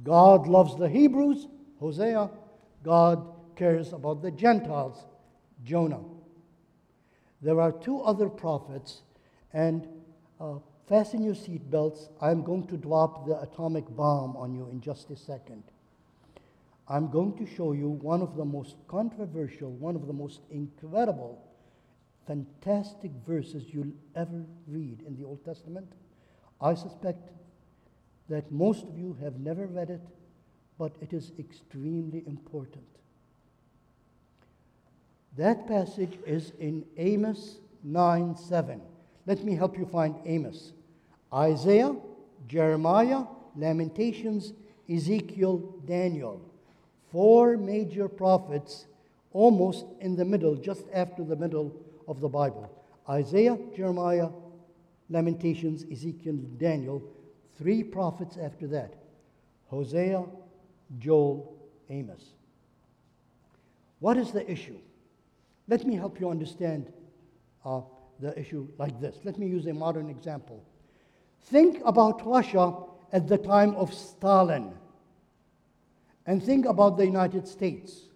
God 0.03 0.45
loves 0.45 0.77
the 0.77 0.87
Hebrews, 0.87 1.47
Hosea. 1.79 2.29
God 2.83 3.27
cares 3.55 3.91
about 3.91 4.21
the 4.21 4.29
Gentiles, 4.29 5.03
Jonah. 5.63 6.03
There 7.41 7.59
are 7.59 7.71
two 7.71 8.01
other 8.01 8.29
prophets, 8.29 9.01
and 9.51 9.87
uh, 10.39 10.59
fasten 10.87 11.23
your 11.23 11.33
seatbelts. 11.33 12.09
I'm 12.21 12.43
going 12.43 12.67
to 12.67 12.77
drop 12.77 13.25
the 13.25 13.41
atomic 13.41 13.89
bomb 13.95 14.37
on 14.37 14.53
you 14.53 14.69
in 14.71 14.79
just 14.79 15.09
a 15.09 15.15
second. 15.15 15.63
I'm 16.91 17.09
going 17.09 17.37
to 17.37 17.45
show 17.45 17.71
you 17.71 17.87
one 17.87 18.21
of 18.21 18.35
the 18.35 18.43
most 18.43 18.75
controversial, 18.89 19.71
one 19.71 19.95
of 19.95 20.07
the 20.07 20.13
most 20.13 20.41
incredible, 20.49 21.41
fantastic 22.27 23.11
verses 23.25 23.63
you'll 23.69 23.93
ever 24.13 24.45
read 24.67 25.01
in 25.07 25.15
the 25.15 25.23
Old 25.23 25.45
Testament. 25.45 25.87
I 26.59 26.73
suspect 26.73 27.29
that 28.27 28.51
most 28.51 28.83
of 28.83 28.97
you 28.97 29.15
have 29.21 29.39
never 29.39 29.67
read 29.67 29.89
it, 29.89 30.01
but 30.77 30.91
it 30.99 31.13
is 31.13 31.31
extremely 31.39 32.23
important. 32.27 32.83
That 35.37 35.69
passage 35.69 36.19
is 36.27 36.51
in 36.59 36.83
Amos 36.97 37.59
9 37.85 38.35
7. 38.35 38.81
Let 39.25 39.45
me 39.45 39.55
help 39.55 39.77
you 39.77 39.85
find 39.85 40.15
Amos. 40.25 40.73
Isaiah, 41.33 41.95
Jeremiah, 42.49 43.23
Lamentations, 43.55 44.51
Ezekiel, 44.89 45.73
Daniel 45.85 46.50
four 47.11 47.57
major 47.57 48.07
prophets 48.07 48.85
almost 49.33 49.85
in 49.99 50.15
the 50.15 50.25
middle, 50.25 50.55
just 50.55 50.85
after 50.93 51.23
the 51.23 51.35
middle 51.35 51.73
of 52.07 52.19
the 52.19 52.29
Bible 52.29 52.69
Isaiah, 53.09 53.57
Jeremiah, 53.75 54.29
Lamentations, 55.09 55.85
Ezekiel, 55.91 56.37
Daniel, 56.57 57.03
three 57.57 57.83
prophets 57.83 58.37
after 58.37 58.67
that 58.67 58.93
Hosea, 59.67 60.23
Joel, 60.99 61.57
Amos. 61.89 62.23
What 63.99 64.17
is 64.17 64.31
the 64.31 64.49
issue? 64.49 64.77
Let 65.67 65.85
me 65.85 65.95
help 65.95 66.19
you 66.19 66.29
understand 66.29 66.91
uh, 67.63 67.81
the 68.19 68.37
issue 68.39 68.67
like 68.77 68.99
this. 68.99 69.17
Let 69.23 69.37
me 69.37 69.47
use 69.47 69.67
a 69.67 69.73
modern 69.73 70.09
example. 70.09 70.63
Think 71.45 71.81
about 71.85 72.25
Russia 72.25 72.75
at 73.13 73.27
the 73.27 73.37
time 73.37 73.75
of 73.75 73.93
Stalin 73.93 74.73
and 76.25 76.43
think 76.43 76.65
about 76.65 76.97
the 76.97 77.05
United 77.05 77.47
States. 77.47 78.07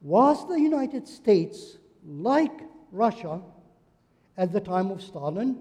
Was 0.00 0.46
the 0.48 0.60
United 0.60 1.08
States 1.08 1.78
like 2.06 2.60
Russia 2.92 3.40
at 4.36 4.52
the 4.52 4.60
time 4.60 4.90
of 4.90 5.02
Stalin, 5.02 5.58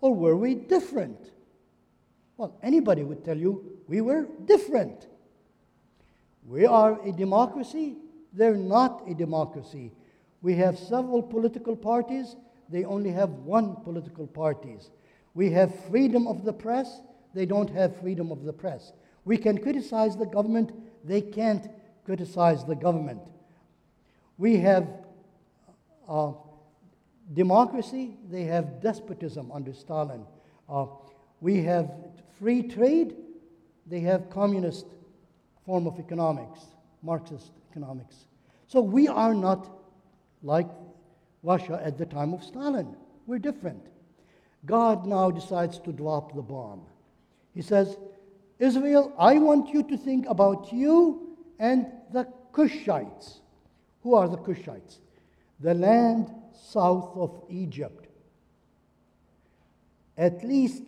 or 0.00 0.14
were 0.14 0.36
we 0.36 0.54
different? 0.54 1.30
Well, 2.36 2.58
anybody 2.62 3.04
would 3.04 3.24
tell 3.24 3.36
you 3.36 3.78
we 3.86 4.00
were 4.00 4.26
different. 4.44 5.06
We 6.46 6.66
are 6.66 7.00
a 7.06 7.12
democracy, 7.12 7.96
they're 8.32 8.56
not 8.56 9.04
a 9.08 9.14
democracy. 9.14 9.92
We 10.42 10.54
have 10.56 10.78
several 10.78 11.22
political 11.22 11.76
parties, 11.76 12.36
they 12.68 12.84
only 12.84 13.10
have 13.10 13.30
one 13.30 13.76
political 13.76 14.26
parties. 14.26 14.90
We 15.34 15.50
have 15.52 15.74
freedom 15.88 16.26
of 16.26 16.44
the 16.44 16.52
press, 16.52 17.00
they 17.34 17.46
don't 17.46 17.70
have 17.70 17.96
freedom 17.96 18.30
of 18.30 18.44
the 18.44 18.52
press. 18.52 18.92
We 19.24 19.36
can 19.36 19.58
criticize 19.58 20.16
the 20.16 20.26
government, 20.26 20.72
they 21.04 21.20
can't 21.20 21.68
criticize 22.04 22.64
the 22.64 22.74
government. 22.74 23.22
We 24.38 24.56
have 24.58 24.88
uh, 26.08 26.32
democracy, 27.32 28.16
they 28.30 28.44
have 28.44 28.80
despotism 28.80 29.50
under 29.52 29.72
Stalin. 29.72 30.24
Uh, 30.68 30.86
we 31.40 31.62
have 31.62 31.90
free 32.38 32.62
trade, 32.62 33.16
they 33.86 34.00
have 34.00 34.30
communist 34.30 34.86
form 35.64 35.86
of 35.86 35.98
economics, 35.98 36.60
Marxist 37.02 37.52
economics. 37.70 38.26
So 38.66 38.80
we 38.80 39.08
are 39.08 39.34
not 39.34 39.68
like 40.42 40.68
Russia 41.42 41.80
at 41.82 41.98
the 41.98 42.06
time 42.06 42.32
of 42.32 42.42
Stalin. 42.42 42.96
We're 43.26 43.38
different. 43.38 43.86
God 44.66 45.06
now 45.06 45.30
decides 45.30 45.78
to 45.80 45.92
drop 45.92 46.34
the 46.34 46.42
bomb. 46.42 46.82
He 47.54 47.62
says, 47.62 47.96
Israel, 48.58 49.12
I 49.18 49.38
want 49.38 49.72
you 49.72 49.82
to 49.84 49.96
think 49.96 50.26
about 50.28 50.72
you 50.72 51.36
and 51.58 51.86
the 52.12 52.26
Cushites. 52.52 53.40
Who 54.02 54.14
are 54.14 54.28
the 54.28 54.36
Cushites? 54.36 54.98
The 55.60 55.74
land 55.74 56.32
south 56.52 57.12
of 57.16 57.42
Egypt. 57.48 58.08
At 60.16 60.44
least 60.44 60.82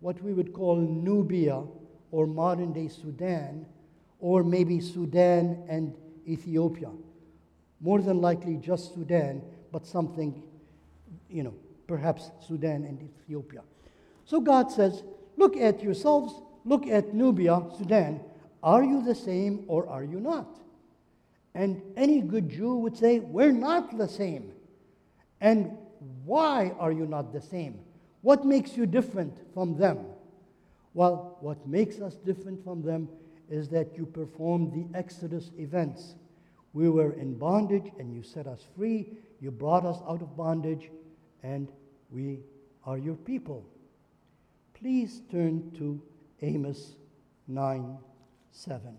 what 0.00 0.22
we 0.22 0.32
would 0.32 0.52
call 0.52 0.76
Nubia 0.76 1.62
or 2.10 2.26
modern 2.26 2.72
day 2.72 2.88
Sudan, 2.88 3.66
or 4.20 4.42
maybe 4.42 4.80
Sudan 4.80 5.64
and 5.68 5.94
Ethiopia. 6.26 6.90
More 7.80 8.00
than 8.00 8.20
likely 8.20 8.56
just 8.56 8.94
Sudan, 8.94 9.42
but 9.72 9.86
something, 9.86 10.42
you 11.28 11.42
know, 11.42 11.54
perhaps 11.86 12.30
Sudan 12.46 12.84
and 12.84 13.00
Ethiopia. 13.02 13.62
So 14.24 14.40
God 14.40 14.70
says, 14.70 15.02
Look 15.38 15.56
at 15.56 15.82
yourselves, 15.82 16.34
look 16.64 16.88
at 16.88 17.14
Nubia, 17.14 17.62
Sudan. 17.78 18.20
Are 18.60 18.82
you 18.82 19.04
the 19.04 19.14
same 19.14 19.64
or 19.68 19.88
are 19.88 20.02
you 20.02 20.18
not? 20.18 20.58
And 21.54 21.80
any 21.96 22.20
good 22.20 22.50
Jew 22.50 22.74
would 22.74 22.96
say, 22.96 23.20
We're 23.20 23.52
not 23.52 23.96
the 23.96 24.08
same. 24.08 24.50
And 25.40 25.78
why 26.24 26.74
are 26.80 26.90
you 26.90 27.06
not 27.06 27.32
the 27.32 27.40
same? 27.40 27.78
What 28.22 28.44
makes 28.44 28.76
you 28.76 28.84
different 28.84 29.38
from 29.54 29.78
them? 29.78 30.06
Well, 30.92 31.38
what 31.40 31.68
makes 31.68 32.00
us 32.00 32.16
different 32.16 32.64
from 32.64 32.82
them 32.82 33.08
is 33.48 33.68
that 33.68 33.96
you 33.96 34.06
performed 34.06 34.72
the 34.72 34.98
Exodus 34.98 35.52
events. 35.56 36.16
We 36.72 36.88
were 36.88 37.12
in 37.12 37.38
bondage 37.38 37.92
and 38.00 38.12
you 38.12 38.24
set 38.24 38.48
us 38.48 38.64
free. 38.76 39.12
You 39.40 39.52
brought 39.52 39.86
us 39.86 39.98
out 40.08 40.20
of 40.20 40.36
bondage, 40.36 40.90
and 41.44 41.70
we 42.10 42.40
are 42.84 42.98
your 42.98 43.14
people. 43.14 43.64
Please 44.80 45.22
turn 45.30 45.72
to 45.76 46.00
Amos 46.40 46.94
9 47.48 47.98
7. 48.52 48.96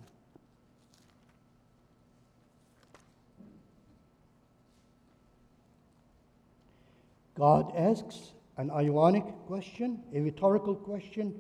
God 7.38 7.72
asks 7.78 8.34
an 8.58 8.70
ironic 8.72 9.24
question, 9.48 10.02
a 10.14 10.20
rhetorical 10.20 10.76
question 10.76 11.40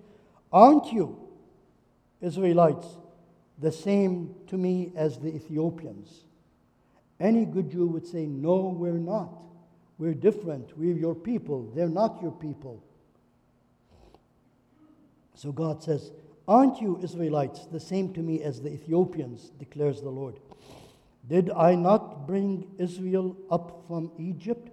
Aren't 0.53 0.93
you, 0.93 1.19
Israelites, 2.21 2.87
the 3.57 3.73
same 3.73 4.33
to 4.47 4.57
me 4.57 4.93
as 4.95 5.19
the 5.19 5.35
Ethiopians? 5.35 6.23
Any 7.19 7.43
good 7.43 7.69
Jew 7.69 7.87
would 7.87 8.07
say, 8.07 8.25
No, 8.25 8.69
we're 8.69 8.93
not. 8.93 9.33
We're 9.97 10.13
different. 10.13 10.77
We're 10.77 10.95
your 10.95 11.13
people. 11.13 11.69
They're 11.75 11.89
not 11.89 12.21
your 12.21 12.31
people. 12.31 12.81
So 15.39 15.53
God 15.53 15.81
says, 15.81 16.11
Aren't 16.49 16.81
you, 16.81 16.99
Israelites, 17.01 17.65
the 17.67 17.79
same 17.79 18.11
to 18.13 18.19
me 18.19 18.43
as 18.43 18.61
the 18.61 18.73
Ethiopians, 18.73 19.51
declares 19.57 20.01
the 20.01 20.09
Lord? 20.09 20.37
Did 21.29 21.49
I 21.51 21.75
not 21.75 22.27
bring 22.27 22.67
Israel 22.77 23.37
up 23.49 23.85
from 23.87 24.11
Egypt? 24.17 24.69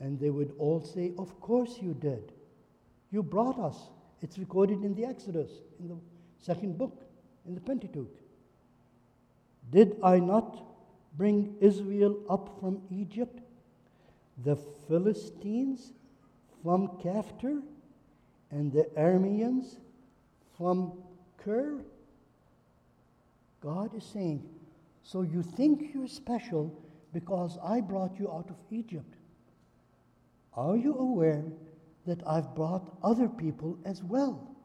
And 0.00 0.18
they 0.18 0.30
would 0.30 0.52
all 0.58 0.80
say, 0.80 1.12
Of 1.16 1.40
course 1.40 1.78
you 1.80 1.94
did. 1.94 2.32
You 3.12 3.22
brought 3.22 3.60
us. 3.60 3.76
It's 4.22 4.38
recorded 4.38 4.82
in 4.82 4.96
the 4.96 5.04
Exodus, 5.04 5.50
in 5.78 5.86
the 5.86 5.96
second 6.42 6.76
book, 6.76 7.06
in 7.46 7.54
the 7.54 7.60
Pentateuch. 7.60 8.10
Did 9.70 9.98
I 10.02 10.18
not 10.18 10.64
bring 11.16 11.54
Israel 11.60 12.18
up 12.28 12.58
from 12.58 12.82
Egypt? 12.90 13.38
The 14.42 14.56
Philistines 14.88 15.92
from 16.64 16.88
Caphtor, 17.00 17.62
and 18.50 18.72
the 18.72 18.84
Arameans 18.96 19.76
from 20.56 20.92
Kir? 21.38 21.80
God 23.60 23.94
is 23.94 24.04
saying, 24.04 24.48
So 25.02 25.22
you 25.22 25.42
think 25.42 25.94
you're 25.94 26.08
special 26.08 26.72
because 27.12 27.58
I 27.64 27.80
brought 27.80 28.18
you 28.18 28.30
out 28.30 28.48
of 28.50 28.56
Egypt. 28.70 29.14
Are 30.54 30.76
you 30.76 30.94
aware 30.94 31.44
that 32.06 32.26
I've 32.26 32.54
brought 32.54 32.96
other 33.02 33.28
people 33.28 33.78
as 33.84 34.02
well? 34.02 34.56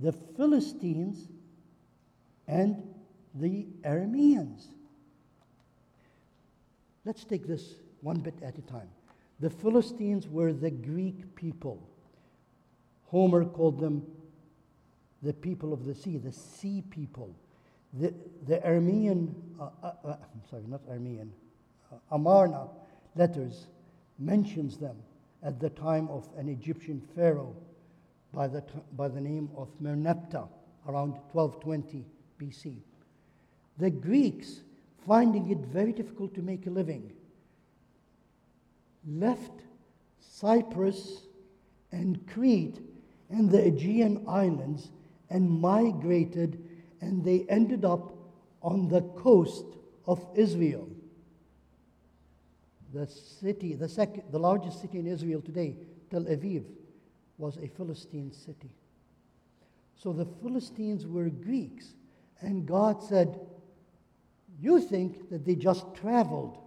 The 0.00 0.12
Philistines 0.12 1.28
and 2.46 2.82
the 3.34 3.66
Arameans. 3.82 4.68
Let's 7.04 7.24
take 7.24 7.46
this 7.46 7.74
one 8.00 8.20
bit 8.20 8.34
at 8.42 8.58
a 8.58 8.62
time. 8.62 8.88
The 9.40 9.50
Philistines 9.50 10.28
were 10.28 10.52
the 10.52 10.70
Greek 10.70 11.34
people. 11.34 11.87
Homer 13.10 13.44
called 13.44 13.80
them 13.80 14.06
the 15.22 15.32
people 15.32 15.72
of 15.72 15.84
the 15.84 15.94
sea, 15.94 16.18
the 16.18 16.32
sea 16.32 16.82
people. 16.90 17.34
The, 17.94 18.12
the 18.46 18.58
Aramean, 18.58 19.32
uh, 19.58 19.70
uh, 19.82 19.92
uh, 20.04 20.08
I'm 20.08 20.42
sorry, 20.50 20.64
not 20.66 20.86
Aramean, 20.88 21.30
uh, 21.90 21.96
Amarna 22.12 22.68
letters 23.16 23.68
mentions 24.18 24.76
them 24.76 24.96
at 25.42 25.58
the 25.58 25.70
time 25.70 26.08
of 26.08 26.28
an 26.36 26.48
Egyptian 26.48 27.00
pharaoh 27.14 27.56
by 28.32 28.46
the, 28.46 28.60
t- 28.60 28.66
by 28.96 29.08
the 29.08 29.20
name 29.20 29.48
of 29.56 29.68
Merneptah 29.80 30.48
around 30.86 31.14
1220 31.32 32.04
BC. 32.38 32.76
The 33.78 33.90
Greeks, 33.90 34.60
finding 35.06 35.50
it 35.50 35.58
very 35.58 35.92
difficult 35.92 36.34
to 36.34 36.42
make 36.42 36.66
a 36.66 36.70
living, 36.70 37.10
left 39.06 39.62
Cyprus 40.20 41.22
and 41.90 42.26
Crete 42.26 42.80
and 43.30 43.50
the 43.50 43.66
Aegean 43.66 44.24
islands 44.26 44.90
and 45.30 45.48
migrated, 45.50 46.62
and 47.00 47.24
they 47.24 47.44
ended 47.48 47.84
up 47.84 48.14
on 48.62 48.88
the 48.88 49.02
coast 49.02 49.64
of 50.06 50.26
Israel. 50.34 50.88
The 52.92 53.06
city, 53.06 53.74
the, 53.74 53.88
second, 53.88 54.22
the 54.30 54.38
largest 54.38 54.80
city 54.80 54.98
in 54.98 55.06
Israel 55.06 55.42
today, 55.42 55.76
Tel 56.10 56.24
Aviv, 56.24 56.64
was 57.36 57.58
a 57.58 57.68
Philistine 57.68 58.32
city. 58.32 58.70
So 59.94 60.12
the 60.12 60.26
Philistines 60.42 61.06
were 61.06 61.28
Greeks, 61.28 61.94
and 62.40 62.66
God 62.66 63.02
said, 63.02 63.38
You 64.60 64.80
think 64.80 65.28
that 65.30 65.44
they 65.44 65.54
just 65.54 65.94
traveled. 65.94 66.58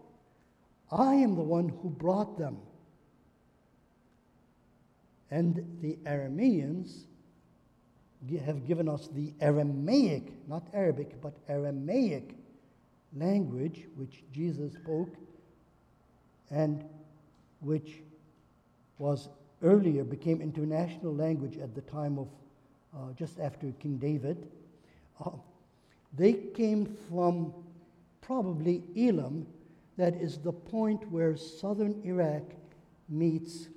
I 0.92 1.16
am 1.16 1.36
the 1.36 1.42
one 1.42 1.70
who 1.82 1.90
brought 1.90 2.38
them. 2.38 2.58
And 5.32 5.80
the 5.82 5.98
Arameans 6.06 7.06
have 8.46 8.68
given 8.68 8.88
us 8.88 9.08
the 9.14 9.34
Aramaic, 9.42 10.48
not 10.48 10.68
Arabic, 10.74 11.20
but 11.22 11.34
Aramaic 11.48 12.36
language 13.16 13.88
which 13.96 14.24
Jesus 14.32 14.74
spoke 14.74 15.16
and 16.50 16.84
which 17.62 18.02
was 19.00 19.30
earlier 19.64 20.04
became 20.04 20.42
international 20.42 21.14
language 21.14 21.58
at 21.58 21.74
the 21.74 21.82
time 21.82 22.20
of 22.20 22.28
uh, 22.94 23.14
just 23.14 23.40
after 23.40 23.72
King 23.80 23.98
David. 23.98 24.48
Uh, 25.24 25.32
they 26.14 26.34
came 26.34 26.86
from 27.10 27.54
probably 28.22 28.84
Elam, 28.98 29.48
that 29.98 30.16
is 30.16 30.38
the 30.38 30.52
point 30.52 31.10
where 31.12 31.36
southern 31.38 32.02
Iraq 32.04 32.44
meets 33.10 33.68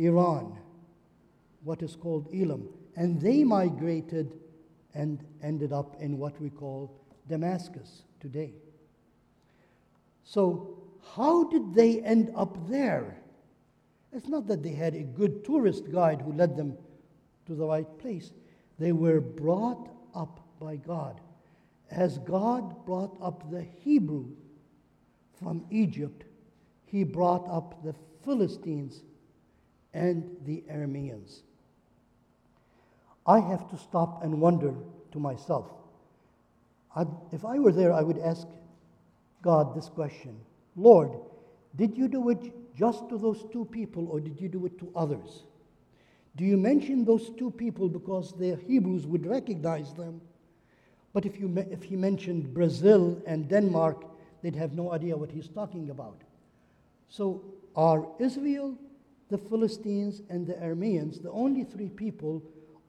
Iran, 0.00 0.58
what 1.62 1.82
is 1.82 1.96
called 1.96 2.28
Elam. 2.34 2.68
And 2.96 3.20
they 3.20 3.44
migrated 3.44 4.32
and 4.94 5.22
ended 5.42 5.72
up 5.72 5.96
in 6.00 6.18
what 6.18 6.40
we 6.40 6.50
call 6.50 6.90
Damascus 7.28 8.02
today. 8.18 8.54
So, 10.24 10.76
how 11.14 11.44
did 11.44 11.74
they 11.74 12.00
end 12.00 12.32
up 12.36 12.68
there? 12.68 13.16
It's 14.12 14.28
not 14.28 14.46
that 14.48 14.62
they 14.62 14.72
had 14.72 14.94
a 14.94 15.02
good 15.02 15.44
tourist 15.44 15.90
guide 15.90 16.22
who 16.22 16.32
led 16.32 16.56
them 16.56 16.76
to 17.46 17.54
the 17.54 17.64
right 17.64 17.98
place. 17.98 18.32
They 18.78 18.92
were 18.92 19.20
brought 19.20 19.88
up 20.14 20.40
by 20.58 20.76
God. 20.76 21.20
As 21.90 22.18
God 22.18 22.84
brought 22.86 23.16
up 23.20 23.50
the 23.50 23.62
Hebrew 23.62 24.26
from 25.38 25.64
Egypt, 25.70 26.24
he 26.86 27.04
brought 27.04 27.48
up 27.48 27.82
the 27.84 27.94
Philistines 28.24 29.02
and 29.92 30.36
the 30.44 30.62
Arameans. 30.70 31.40
I 33.26 33.40
have 33.40 33.68
to 33.70 33.78
stop 33.78 34.22
and 34.22 34.40
wonder 34.40 34.74
to 35.12 35.18
myself. 35.18 35.66
I'd, 36.94 37.08
if 37.32 37.44
I 37.44 37.58
were 37.58 37.72
there, 37.72 37.92
I 37.92 38.02
would 38.02 38.18
ask 38.18 38.46
God 39.42 39.76
this 39.76 39.88
question 39.88 40.40
Lord, 40.76 41.12
did 41.76 41.96
you 41.96 42.08
do 42.08 42.30
it 42.30 42.52
just 42.76 43.08
to 43.08 43.18
those 43.18 43.44
two 43.52 43.64
people 43.66 44.08
or 44.08 44.20
did 44.20 44.40
you 44.40 44.48
do 44.48 44.66
it 44.66 44.78
to 44.78 44.90
others? 44.96 45.44
Do 46.36 46.44
you 46.44 46.56
mention 46.56 47.04
those 47.04 47.30
two 47.36 47.50
people 47.50 47.88
because 47.88 48.32
the 48.32 48.56
Hebrews 48.66 49.06
would 49.06 49.26
recognize 49.26 49.92
them? 49.94 50.20
But 51.12 51.26
if, 51.26 51.38
you, 51.40 51.52
if 51.70 51.82
he 51.82 51.96
mentioned 51.96 52.54
Brazil 52.54 53.20
and 53.26 53.48
Denmark, 53.48 54.04
they'd 54.42 54.54
have 54.54 54.72
no 54.72 54.92
idea 54.92 55.16
what 55.16 55.30
he's 55.30 55.48
talking 55.48 55.90
about. 55.90 56.20
So, 57.08 57.42
are 57.74 58.06
Israel, 58.20 58.76
the 59.30 59.38
Philistines, 59.38 60.22
and 60.28 60.46
the 60.46 60.54
Arameans 60.54 61.22
the 61.22 61.30
only 61.30 61.64
three 61.64 61.88
people, 61.88 62.42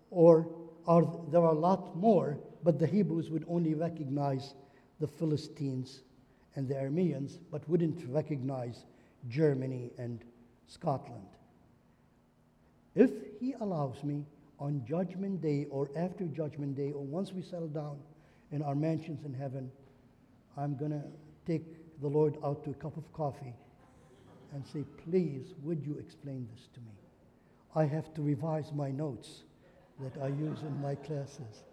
or 0.09 0.47
are 0.87 1.07
there 1.29 1.41
are 1.41 1.53
a 1.53 1.59
lot 1.59 1.95
more, 1.95 2.37
but 2.63 2.79
the 2.79 2.87
Hebrews 2.87 3.29
would 3.29 3.45
only 3.47 3.75
recognize 3.75 4.55
the 4.99 5.07
Philistines 5.07 6.01
and 6.55 6.67
the 6.67 6.73
Arameans, 6.73 7.37
but 7.51 7.67
wouldn't 7.69 8.03
recognize 8.09 8.85
Germany 9.29 9.91
and 9.97 10.23
Scotland? 10.67 11.27
If 12.95 13.11
he 13.39 13.53
allows 13.61 14.03
me 14.03 14.25
on 14.59 14.83
Judgment 14.85 15.41
Day 15.41 15.67
or 15.69 15.89
after 15.95 16.25
Judgment 16.25 16.75
Day, 16.75 16.91
or 16.91 17.03
once 17.03 17.31
we 17.31 17.41
settle 17.41 17.67
down 17.67 17.97
in 18.51 18.61
our 18.61 18.75
mansions 18.75 19.23
in 19.25 19.33
heaven, 19.33 19.71
I'm 20.57 20.75
going 20.75 20.91
to 20.91 21.03
take 21.45 21.63
the 22.01 22.07
Lord 22.07 22.37
out 22.43 22.63
to 22.65 22.71
a 22.71 22.73
cup 22.73 22.97
of 22.97 23.11
coffee 23.13 23.53
and 24.53 24.65
say, 24.65 24.83
Please, 25.05 25.53
would 25.63 25.83
you 25.85 25.97
explain 25.97 26.47
this 26.53 26.67
to 26.73 26.79
me? 26.81 26.93
I 27.75 27.85
have 27.85 28.13
to 28.15 28.21
revise 28.21 28.71
my 28.73 28.91
notes 28.91 29.43
that 29.99 30.21
I 30.21 30.27
use 30.27 30.61
in 30.61 30.81
my 30.81 30.95
classes. 30.95 31.63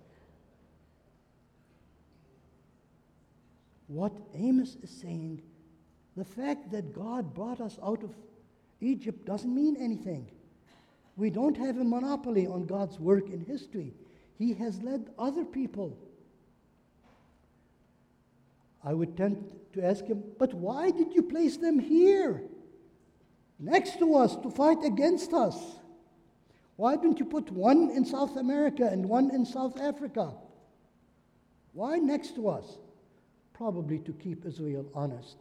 What 3.89 4.13
Amos 4.35 4.77
is 4.83 4.91
saying, 4.91 5.43
the 6.17 6.25
fact 6.25 6.71
that 6.73 6.93
God 6.93 7.35
brought 7.35 7.61
us 7.61 7.79
out 7.83 8.03
of 8.03 8.11
Egypt 8.81 9.25
doesn't 9.25 9.53
mean 9.53 9.77
anything. 9.77 10.31
We 11.17 11.31
don't 11.31 11.57
have 11.57 11.79
a 11.79 11.85
monopoly 11.85 12.47
on 12.47 12.67
God's 12.67 13.01
work 13.01 13.29
in 13.31 13.41
history. 13.41 13.95
He 14.39 14.55
has 14.55 14.81
led 14.83 15.11
other 15.19 15.45
people. 15.45 15.99
I 18.85 18.95
would 18.95 19.17
tend 19.17 19.53
to 19.73 19.85
ask 19.85 20.05
him, 20.05 20.23
but 20.39 20.55
why 20.55 20.91
did 20.91 21.13
you 21.15 21.23
place 21.23 21.57
them 21.57 21.79
here? 21.79 22.43
Next 23.59 23.99
to 23.99 24.15
us 24.15 24.37
to 24.37 24.51
fight 24.51 24.85
against 24.85 25.33
us. 25.33 25.57
Why 26.77 26.95
don't 26.95 27.19
you 27.19 27.25
put 27.25 27.51
one 27.51 27.91
in 27.91 28.05
South 28.05 28.37
America 28.37 28.87
and 28.87 29.09
one 29.09 29.35
in 29.35 29.45
South 29.45 29.81
Africa? 29.81 30.33
Why 31.73 31.99
next 31.99 32.37
to 32.37 32.49
us? 32.49 32.79
Probably 33.53 33.99
to 34.01 34.13
keep 34.13 34.47
Israel 34.47 34.87
honest. 34.95 35.37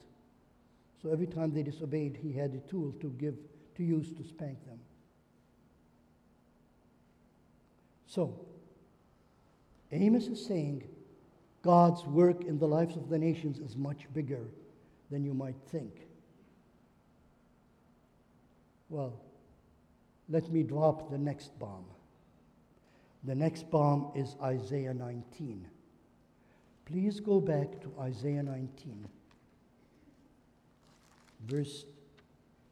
So 1.02 1.12
every 1.12 1.28
time 1.28 1.54
they 1.54 1.62
disobeyed, 1.62 2.18
he 2.22 2.32
had 2.32 2.54
a 2.54 2.70
tool 2.70 2.92
to 3.02 3.10
give 3.20 3.36
to 3.76 3.84
use 3.84 4.12
to 4.14 4.24
spank 4.24 4.66
them. 4.66 4.80
So, 8.08 8.34
Amos 9.92 10.26
is 10.28 10.44
saying 10.44 10.84
God's 11.62 12.04
work 12.06 12.46
in 12.46 12.58
the 12.58 12.68
lives 12.68 12.96
of 12.96 13.10
the 13.10 13.20
nations 13.20 13.60
is 13.60 13.76
much 13.76 14.12
bigger 14.14 14.48
than 15.12 15.24
you 15.24 15.36
might 15.36 15.58
think. 15.70 16.07
Well, 18.90 19.14
let 20.30 20.52
me 20.52 20.64
drop 20.64 21.10
the 21.12 21.18
next 21.18 21.58
bomb. 21.60 21.86
The 23.24 23.36
next 23.36 23.70
bomb 23.70 24.12
is 24.16 24.36
Isaiah 24.42 24.94
19. 24.94 25.68
Please 26.86 27.20
go 27.20 27.42
back 27.42 27.82
to 27.82 27.92
Isaiah 28.00 28.44
19. 28.44 29.08
verse 31.48 31.86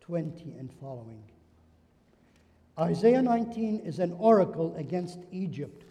20 0.02 0.56
and 0.60 0.72
following. 0.80 1.24
Isaiah 2.78 3.22
19 3.22 3.80
is 3.80 4.00
an 4.00 4.14
oracle 4.14 4.76
against 4.78 5.20
Egypt. 5.32 5.84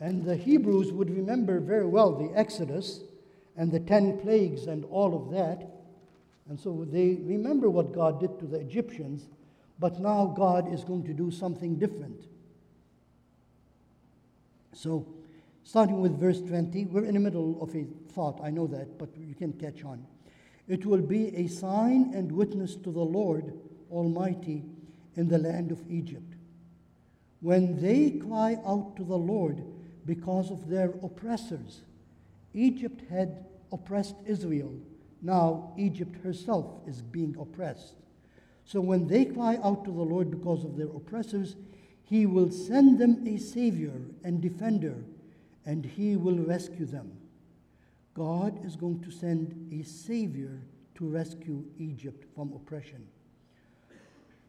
And 0.00 0.24
the 0.24 0.36
Hebrews 0.36 0.92
would 0.92 1.10
remember 1.10 1.58
very 1.58 1.86
well 1.86 2.12
the 2.12 2.36
Exodus 2.38 3.00
and 3.56 3.72
the 3.72 3.80
ten 3.80 4.18
plagues 4.18 4.66
and 4.66 4.84
all 4.84 5.16
of 5.16 5.32
that. 5.32 5.77
And 6.48 6.58
so 6.58 6.86
they 6.90 7.18
remember 7.22 7.68
what 7.68 7.92
God 7.92 8.20
did 8.20 8.38
to 8.40 8.46
the 8.46 8.58
Egyptians, 8.58 9.28
but 9.78 10.00
now 10.00 10.26
God 10.36 10.72
is 10.72 10.82
going 10.84 11.04
to 11.04 11.12
do 11.12 11.30
something 11.30 11.76
different. 11.76 12.24
So, 14.72 15.06
starting 15.64 16.00
with 16.00 16.18
verse 16.18 16.40
20, 16.40 16.86
we're 16.86 17.04
in 17.04 17.14
the 17.14 17.20
middle 17.20 17.60
of 17.62 17.74
a 17.74 17.84
thought, 18.12 18.40
I 18.42 18.50
know 18.50 18.66
that, 18.68 18.98
but 18.98 19.10
you 19.16 19.34
can 19.34 19.52
catch 19.52 19.84
on. 19.84 20.06
It 20.68 20.86
will 20.86 21.02
be 21.02 21.34
a 21.34 21.48
sign 21.48 22.12
and 22.14 22.30
witness 22.30 22.76
to 22.76 22.90
the 22.90 23.00
Lord 23.00 23.52
Almighty 23.90 24.64
in 25.16 25.28
the 25.28 25.38
land 25.38 25.72
of 25.72 25.82
Egypt. 25.90 26.34
When 27.40 27.80
they 27.80 28.10
cry 28.10 28.58
out 28.66 28.96
to 28.96 29.04
the 29.04 29.16
Lord 29.16 29.64
because 30.04 30.50
of 30.50 30.68
their 30.68 30.90
oppressors, 31.02 31.82
Egypt 32.54 33.02
had 33.10 33.46
oppressed 33.72 34.16
Israel. 34.26 34.74
Now 35.22 35.72
Egypt 35.76 36.22
herself 36.22 36.66
is 36.86 37.02
being 37.02 37.36
oppressed. 37.38 37.94
So 38.64 38.80
when 38.80 39.06
they 39.06 39.24
cry 39.24 39.58
out 39.62 39.84
to 39.84 39.90
the 39.90 40.02
Lord 40.02 40.30
because 40.30 40.64
of 40.64 40.76
their 40.76 40.88
oppressors, 40.88 41.56
he 42.02 42.26
will 42.26 42.50
send 42.50 42.98
them 42.98 43.26
a 43.26 43.38
savior 43.38 44.00
and 44.24 44.40
defender, 44.40 44.96
and 45.66 45.84
he 45.84 46.16
will 46.16 46.38
rescue 46.38 46.86
them. 46.86 47.12
God 48.14 48.64
is 48.64 48.76
going 48.76 49.00
to 49.02 49.10
send 49.10 49.70
a 49.72 49.82
savior 49.84 50.62
to 50.96 51.08
rescue 51.08 51.64
Egypt 51.78 52.24
from 52.34 52.52
oppression. 52.52 53.06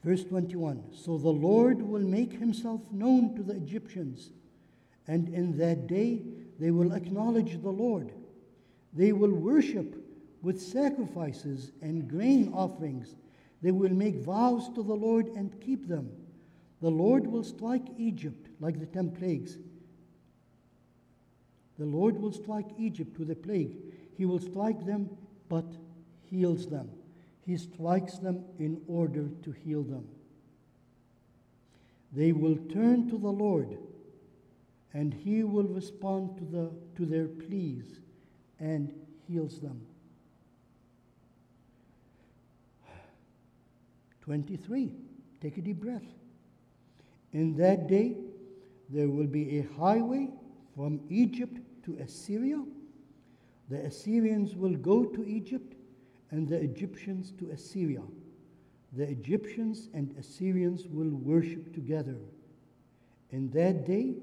Verse 0.03 0.23
21 0.23 0.83
So 0.93 1.17
the 1.17 1.29
Lord 1.29 1.81
will 1.81 2.01
make 2.01 2.33
himself 2.33 2.81
known 2.91 3.35
to 3.35 3.43
the 3.43 3.55
Egyptians, 3.55 4.31
and 5.07 5.29
in 5.29 5.57
that 5.57 5.87
day 5.87 6.23
they 6.59 6.71
will 6.71 6.93
acknowledge 6.93 7.61
the 7.61 7.69
Lord. 7.69 8.11
They 8.93 9.11
will 9.11 9.33
worship 9.33 9.95
with 10.41 10.61
sacrifices 10.61 11.71
and 11.81 12.09
grain 12.09 12.51
offerings. 12.53 13.15
They 13.61 13.71
will 13.71 13.89
make 13.89 14.23
vows 14.23 14.69
to 14.75 14.83
the 14.83 14.95
Lord 14.95 15.27
and 15.29 15.59
keep 15.61 15.87
them. 15.87 16.11
The 16.81 16.89
Lord 16.89 17.27
will 17.27 17.43
strike 17.43 17.87
Egypt 17.97 18.49
like 18.59 18.79
the 18.79 18.85
ten 18.85 19.11
plagues. 19.11 19.57
The 21.77 21.85
Lord 21.85 22.19
will 22.21 22.31
strike 22.31 22.67
Egypt 22.77 23.17
with 23.19 23.31
a 23.31 23.35
plague. 23.35 23.77
He 24.17 24.25
will 24.25 24.39
strike 24.39 24.85
them, 24.85 25.09
but 25.47 25.65
heals 26.29 26.67
them. 26.67 26.89
He 27.45 27.57
strikes 27.57 28.17
them 28.17 28.43
in 28.59 28.81
order 28.87 29.27
to 29.43 29.51
heal 29.51 29.83
them. 29.83 30.07
They 32.11 32.31
will 32.31 32.57
turn 32.71 33.09
to 33.09 33.17
the 33.17 33.31
Lord, 33.31 33.77
and 34.93 35.13
He 35.13 35.43
will 35.43 35.67
respond 35.67 36.37
to, 36.37 36.45
the, 36.45 36.71
to 36.95 37.05
their 37.05 37.27
pleas 37.27 37.99
and 38.59 38.93
heals 39.27 39.59
them. 39.59 39.81
23. 44.29 44.91
Take 45.41 45.57
a 45.57 45.61
deep 45.61 45.77
breath. 45.81 46.05
In 47.33 47.57
that 47.57 47.87
day, 47.87 48.15
there 48.87 49.09
will 49.09 49.25
be 49.25 49.57
a 49.57 49.63
highway 49.75 50.29
from 50.75 50.99
Egypt 51.09 51.57
to 51.85 51.97
Assyria. 51.99 52.63
The 53.71 53.77
Assyrians 53.77 54.55
will 54.55 54.75
go 54.75 55.03
to 55.03 55.27
Egypt, 55.27 55.73
and 56.29 56.47
the 56.47 56.57
Egyptians 56.57 57.33
to 57.39 57.49
Assyria. 57.49 58.03
The 58.93 59.09
Egyptians 59.09 59.89
and 59.95 60.15
Assyrians 60.19 60.85
will 60.87 61.09
worship 61.09 61.73
together. 61.73 62.17
In 63.31 63.49
that 63.49 63.87
day, 63.87 64.13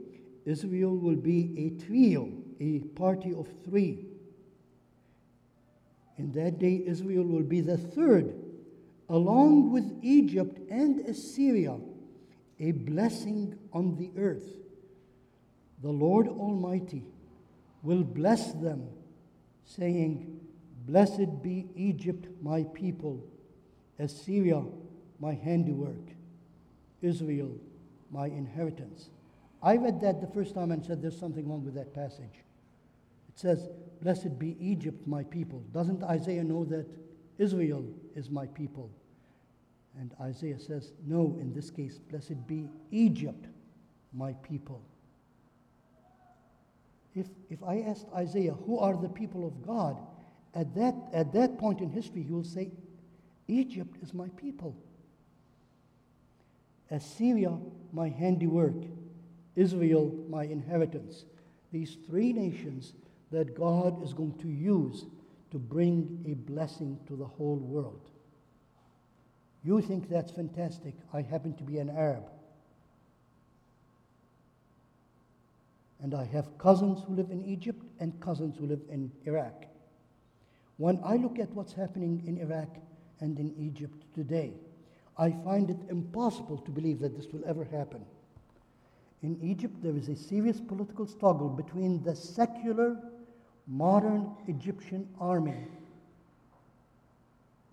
Israel 0.45 0.97
will 0.97 1.17
be 1.17 1.53
a 1.59 1.85
trio, 1.85 2.31
a 2.61 2.79
party 2.95 3.35
of 3.35 3.49
three. 3.65 4.07
In 6.17 6.31
that 6.31 6.61
day, 6.61 6.85
Israel 6.87 7.25
will 7.25 7.43
be 7.43 7.61
the 7.61 7.77
third, 7.77 8.46
along 9.09 9.73
with 9.73 9.85
Egypt 10.03 10.59
and 10.71 11.01
Assyria, 11.01 11.79
a 12.59 12.73
blessing 12.73 13.59
on 13.73 13.97
the 13.97 14.11
earth. 14.19 14.49
The 15.83 15.91
Lord 15.91 16.27
Almighty 16.27 17.05
will 17.83 18.03
bless 18.03 18.53
them, 18.53 18.89
saying, 19.65 20.41
Blessed 20.87 21.43
be 21.43 21.67
Egypt, 21.75 22.29
my 22.41 22.65
people, 22.75 23.23
Assyria, 23.99 24.63
my 25.19 25.35
handiwork, 25.35 26.11
Israel, 27.03 27.51
my 28.11 28.27
inheritance. 28.27 29.11
I 29.63 29.77
read 29.77 30.01
that 30.03 30.21
the 30.21 30.29
first 30.29 30.55
time 30.55 30.71
and 30.71 30.85
said 30.85 31.03
there's 31.03 31.19
something 31.19 31.49
wrong 31.49 31.65
with 31.65 31.75
that 31.75 31.95
passage. 31.95 32.45
It 33.29 33.39
says, 33.39 33.69
Blessed 34.01 34.39
be 34.39 34.57
Egypt, 34.61 35.07
my 35.07 35.25
people. 35.25 35.63
Doesn't 35.73 36.03
Isaiah 36.03 36.45
know 36.45 36.65
that 36.67 36.87
Israel 37.39 37.85
is 38.17 38.31
my 38.31 38.47
people? 38.47 38.91
And 39.99 40.13
Isaiah 40.21 40.59
says, 40.59 40.93
No, 41.07 41.37
in 41.41 41.53
this 41.55 41.71
case, 41.71 41.99
blessed 41.99 42.47
be 42.47 42.69
Egypt, 42.91 43.47
my 44.13 44.33
people. 44.43 44.83
If, 47.15 47.27
if 47.49 47.63
I 47.63 47.81
asked 47.81 48.07
Isaiah, 48.15 48.55
Who 48.67 48.79
are 48.79 48.97
the 48.97 49.09
people 49.09 49.47
of 49.47 49.65
God? 49.65 49.97
At 50.55 50.75
that, 50.75 50.95
at 51.13 51.33
that 51.35 51.59
point 51.59 51.81
in 51.81 51.91
history, 51.91 52.23
he 52.23 52.33
will 52.33 52.45
say, 52.45 52.71
Egypt 53.49 53.97
is 54.03 54.13
my 54.13 54.29
people. 54.31 54.77
Assyria, 56.91 57.57
my 57.93 58.09
handiwork. 58.09 58.75
Israel, 59.57 60.15
my 60.29 60.45
inheritance. 60.45 61.25
These 61.73 61.97
three 62.07 62.33
nations 62.33 62.93
that 63.33 63.57
God 63.57 64.05
is 64.05 64.13
going 64.13 64.35
to 64.39 64.49
use 64.49 65.07
to 65.51 65.59
bring 65.59 66.25
a 66.29 66.35
blessing 66.51 66.99
to 67.07 67.17
the 67.17 67.25
whole 67.25 67.57
world. 67.57 68.11
You 69.65 69.81
think 69.81 70.09
that's 70.09 70.31
fantastic. 70.31 70.95
I 71.13 71.23
happen 71.23 71.55
to 71.55 71.65
be 71.65 71.79
an 71.79 71.91
Arab. 71.91 72.25
And 76.03 76.15
I 76.15 76.25
have 76.25 76.57
cousins 76.59 77.03
who 77.07 77.15
live 77.15 77.31
in 77.31 77.45
Egypt 77.45 77.83
and 77.99 78.19
cousins 78.21 78.57
who 78.57 78.67
live 78.67 78.83
in 78.91 79.11
Iraq. 79.25 79.65
When 80.77 81.01
I 81.05 81.17
look 81.17 81.39
at 81.39 81.51
what's 81.51 81.73
happening 81.73 82.23
in 82.27 82.39
Iraq 82.39 82.69
and 83.21 83.39
in 83.39 83.55
Egypt 83.59 84.05
today, 84.15 84.53
I 85.19 85.31
find 85.31 85.71
it 85.71 85.79
impossible 85.89 86.59
to 86.59 86.71
believe 86.71 87.01
that 87.01 87.17
this 87.17 87.33
will 87.33 87.43
ever 87.47 87.65
happen. 87.65 88.05
In 89.23 89.39
Egypt, 89.43 89.83
there 89.83 89.97
is 89.97 90.09
a 90.09 90.17
serious 90.17 90.61
political 90.61 91.07
struggle 91.07 91.49
between 91.49 92.03
the 92.05 92.15
secular, 92.15 92.99
modern 93.67 94.31
Egyptian 94.47 95.09
army 95.21 95.67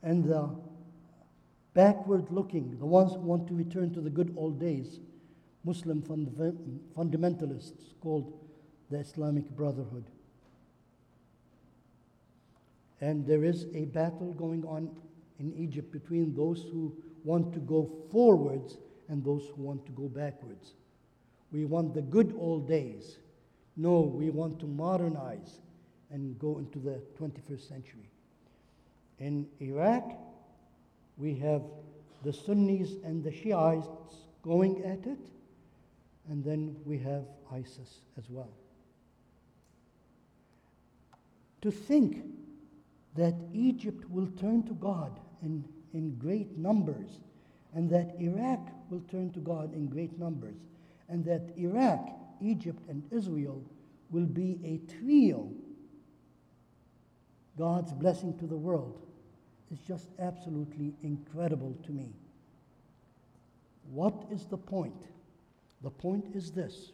and 0.02 0.26
the 0.26 0.50
backward 1.74 2.30
looking, 2.30 2.78
the 2.80 2.86
ones 2.86 3.14
who 3.14 3.20
want 3.20 3.48
to 3.48 3.54
return 3.54 3.94
to 3.94 4.02
the 4.02 4.10
good 4.10 4.34
old 4.38 4.60
days, 4.60 5.00
Muslim 5.64 6.02
fundamentalists 6.02 7.94
called 8.02 8.34
the 8.90 8.98
Islamic 8.98 9.50
Brotherhood. 9.52 10.04
And 13.02 13.26
there 13.26 13.44
is 13.44 13.66
a 13.74 13.86
battle 13.86 14.34
going 14.34 14.64
on 14.66 14.90
in 15.40 15.54
Egypt 15.54 15.92
between 15.92 16.34
those 16.36 16.64
who 16.72 16.96
want 17.24 17.54
to 17.54 17.60
go 17.60 17.90
forwards 18.12 18.78
and 19.10 19.24
those 19.24 19.50
who 19.56 19.62
want 19.62 19.86
to 19.86 19.92
go 19.94 20.04
backwards. 20.04 20.74
We 21.52 21.66
want 21.66 21.94
the 21.94 22.02
good 22.02 22.36
old 22.38 22.68
days. 22.68 23.18
No, 23.76 24.02
we 24.02 24.30
want 24.30 24.60
to 24.60 24.66
modernize 24.66 25.60
and 26.14 26.38
go 26.40 26.60
into 26.60 26.80
the 26.80 27.02
21st 27.20 27.68
century. 27.68 28.10
In 29.20 29.48
Iraq, 29.60 30.14
we 31.18 31.36
have 31.40 31.64
the 32.24 32.32
Sunnis 32.32 32.92
and 33.04 33.24
the 33.24 33.32
Shiites 33.32 33.88
going 34.44 34.84
at 34.84 35.06
it, 35.08 35.20
and 36.30 36.44
then 36.44 36.76
we 36.86 37.00
have 37.00 37.24
ISIS 37.52 38.02
as 38.18 38.30
well. 38.30 38.54
To 41.64 41.72
think 41.72 42.24
that 43.16 43.34
Egypt 43.54 44.10
will 44.10 44.28
turn 44.40 44.64
to 44.64 44.74
God 44.74 45.20
in, 45.42 45.64
in 45.94 46.16
great 46.16 46.58
numbers, 46.58 47.20
and 47.74 47.90
that 47.90 48.16
Iraq 48.20 48.60
will 48.90 49.02
turn 49.10 49.32
to 49.32 49.40
God 49.40 49.74
in 49.74 49.88
great 49.88 50.20
numbers, 50.20 50.58
and 51.10 51.26
that 51.26 51.54
Iraq, 51.58 52.08
Egypt, 52.42 52.84
and 52.88 53.04
Israel 53.12 53.64
will 54.12 54.26
be 54.26 54.60
a 54.64 54.78
trio, 55.00 55.52
God's 57.58 57.94
blessing 57.94 58.38
to 58.40 58.46
the 58.46 58.56
world, 58.56 59.00
is 59.72 59.80
just 59.88 60.08
absolutely 60.20 60.94
incredible 61.02 61.76
to 61.86 61.92
me. 61.92 62.14
What 63.92 64.26
is 64.32 64.46
the 64.46 64.58
point? 64.58 65.08
The 65.82 65.90
point 65.90 66.36
is 66.36 66.52
this 66.52 66.92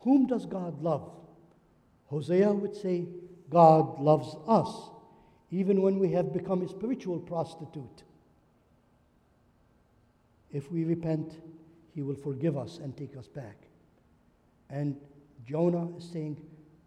Whom 0.00 0.26
does 0.26 0.46
God 0.46 0.82
love? 0.82 1.10
Hosea 2.06 2.52
would 2.52 2.76
say, 2.76 3.06
God 3.50 4.00
loves 4.00 4.36
us 4.46 4.90
even 5.50 5.82
when 5.82 5.98
we 5.98 6.10
have 6.12 6.32
become 6.32 6.62
a 6.62 6.68
spiritual 6.68 7.18
prostitute. 7.18 8.02
If 10.52 10.70
we 10.70 10.84
repent, 10.84 11.34
he 11.94 12.02
will 12.02 12.14
forgive 12.16 12.56
us 12.56 12.78
and 12.78 12.96
take 12.96 13.16
us 13.16 13.28
back. 13.28 13.56
And 14.70 14.96
Jonah 15.46 15.96
is 15.96 16.04
saying, 16.04 16.40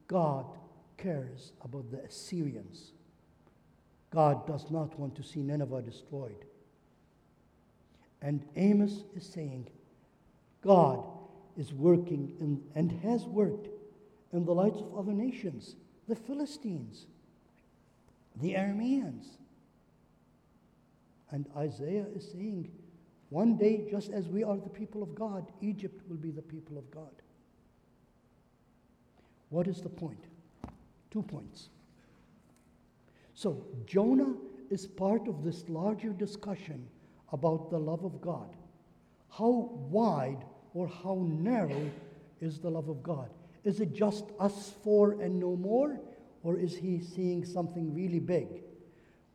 God 0.07 0.45
cares 1.01 1.53
about 1.63 1.89
the 1.91 1.99
Assyrians. 2.03 2.91
God 4.11 4.47
does 4.47 4.69
not 4.71 4.97
want 4.99 5.15
to 5.15 5.23
see 5.23 5.41
Nineveh 5.41 5.81
destroyed. 5.81 6.45
And 8.21 8.43
Amos 8.55 9.03
is 9.15 9.25
saying, 9.25 9.67
God 10.61 11.03
is 11.57 11.73
working 11.73 12.35
in, 12.39 12.61
and 12.75 12.91
has 13.03 13.25
worked 13.25 13.69
in 14.33 14.45
the 14.45 14.53
lives 14.53 14.81
of 14.81 14.97
other 14.97 15.13
nations, 15.13 15.75
the 16.07 16.15
Philistines, 16.15 17.05
the 18.41 18.53
Arameans. 18.53 19.25
And 21.31 21.45
Isaiah 21.55 22.05
is 22.15 22.29
saying, 22.31 22.71
one 23.29 23.57
day, 23.57 23.85
just 23.89 24.11
as 24.11 24.27
we 24.27 24.43
are 24.43 24.57
the 24.57 24.69
people 24.69 25.03
of 25.03 25.13
God, 25.13 25.51
Egypt 25.61 26.01
will 26.09 26.17
be 26.17 26.31
the 26.31 26.41
people 26.41 26.77
of 26.77 26.89
God. 26.89 27.21
What 29.49 29.67
is 29.67 29.81
the 29.81 29.89
point? 29.89 30.25
Two 31.11 31.23
points. 31.23 31.69
So, 33.33 33.65
Jonah 33.85 34.35
is 34.69 34.85
part 34.85 35.27
of 35.27 35.43
this 35.43 35.67
larger 35.69 36.09
discussion 36.09 36.87
about 37.31 37.69
the 37.69 37.79
love 37.79 38.03
of 38.03 38.21
God. 38.21 38.55
How 39.29 39.71
wide 39.89 40.43
or 40.73 40.87
how 40.87 41.25
narrow 41.27 41.89
is 42.41 42.59
the 42.59 42.69
love 42.69 42.89
of 42.89 43.01
God? 43.01 43.29
Is 43.63 43.79
it 43.79 43.93
just 43.93 44.25
us 44.39 44.73
four 44.83 45.13
and 45.21 45.39
no 45.39 45.55
more? 45.55 45.99
Or 46.43 46.57
is 46.57 46.75
he 46.75 46.99
seeing 46.99 47.43
something 47.43 47.93
really 47.93 48.19
big? 48.19 48.63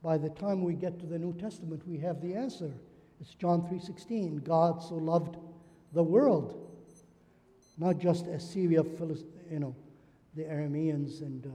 By 0.03 0.19
the 0.19 0.31
time 0.31 0.63
we 0.63 0.75
get 0.75 0.99
to 1.01 1.07
the 1.07 1.19
New 1.19 1.35
Testament, 1.35 1.87
we 1.87 1.99
have 1.99 2.21
the 2.21 2.35
answer. 2.35 2.73
It's 3.21 3.35
John 3.35 3.67
3:16. 3.67 4.37
God 4.37 4.83
so 4.83 4.97
loved 4.97 5.37
the 5.93 6.03
world, 6.03 6.55
not 7.79 7.99
just 7.99 8.27
Assyria, 8.27 8.83
you 9.51 9.61
know, 9.61 9.75
the 10.37 10.43
Arameans 10.45 11.21
and 11.21 11.47
uh, 11.47 11.51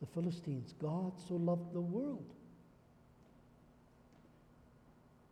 the 0.00 0.06
Philistines. 0.06 0.74
God 0.80 1.12
so 1.28 1.34
loved 1.34 1.72
the 1.72 1.80
world. 1.80 2.24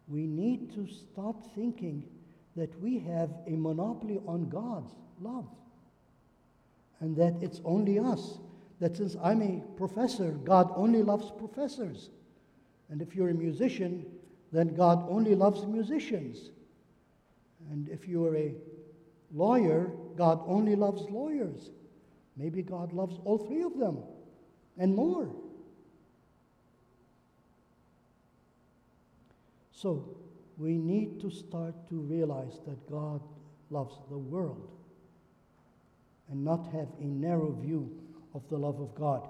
We 0.08 0.26
need 0.26 0.74
to 0.74 0.86
stop 0.86 1.54
thinking 1.54 2.04
that 2.56 2.78
we 2.80 2.98
have 2.98 3.30
a 3.46 3.52
monopoly 3.52 4.20
on 4.26 4.48
God's 4.48 4.92
love 5.20 5.46
and 7.00 7.16
that 7.16 7.34
it's 7.40 7.60
only 7.64 7.98
us. 7.98 8.38
That 8.80 8.96
since 8.96 9.16
I'm 9.22 9.42
a 9.42 9.62
professor, 9.76 10.32
God 10.32 10.72
only 10.74 11.02
loves 11.02 11.30
professors. 11.30 12.10
And 12.90 13.00
if 13.00 13.14
you're 13.14 13.30
a 13.30 13.34
musician, 13.34 14.04
then 14.52 14.74
God 14.74 15.06
only 15.08 15.34
loves 15.34 15.64
musicians. 15.66 16.50
And 17.70 17.88
if 17.88 18.06
you're 18.06 18.36
a 18.36 18.54
lawyer, 19.32 19.92
God 20.16 20.42
only 20.46 20.74
loves 20.74 21.02
lawyers. 21.08 21.70
Maybe 22.36 22.62
God 22.62 22.92
loves 22.92 23.18
all 23.24 23.38
three 23.38 23.62
of 23.62 23.78
them 23.78 23.98
and 24.78 24.94
more. 24.94 25.30
So 29.72 30.16
we 30.56 30.78
need 30.78 31.20
to 31.20 31.30
start 31.30 31.88
to 31.88 32.00
realize 32.00 32.60
that 32.66 32.88
God 32.90 33.20
loves 33.70 33.96
the 34.08 34.18
world 34.18 34.70
and 36.30 36.44
not 36.44 36.66
have 36.72 36.88
a 37.00 37.04
narrow 37.04 37.52
view 37.52 37.90
of 38.34 38.48
the 38.48 38.56
love 38.56 38.80
of 38.80 38.94
God. 38.94 39.28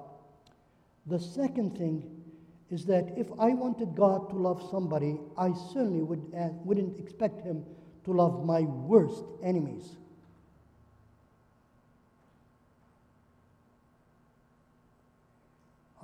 The 1.07 1.19
second 1.19 1.77
thing 1.77 2.23
is 2.71 2.85
that 2.87 3.13
if 3.17 3.29
I 3.39 3.49
wanted 3.49 3.95
God 3.95 4.31
to 4.31 4.37
love 4.37 4.67
somebody, 4.71 5.19
I 5.37 5.53
certainly 5.73 6.03
would, 6.03 6.33
uh, 6.37 6.49
wouldn't 6.65 6.99
expect 6.99 7.43
Him 7.43 7.65
to 8.05 8.13
love 8.13 8.45
my 8.45 8.61
worst 8.63 9.25
enemies. 9.43 9.97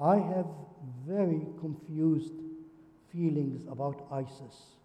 I 0.00 0.16
have 0.16 0.46
very 1.06 1.46
confused 1.60 2.34
feelings 3.12 3.66
about 3.70 4.06
ISIS. 4.12 4.76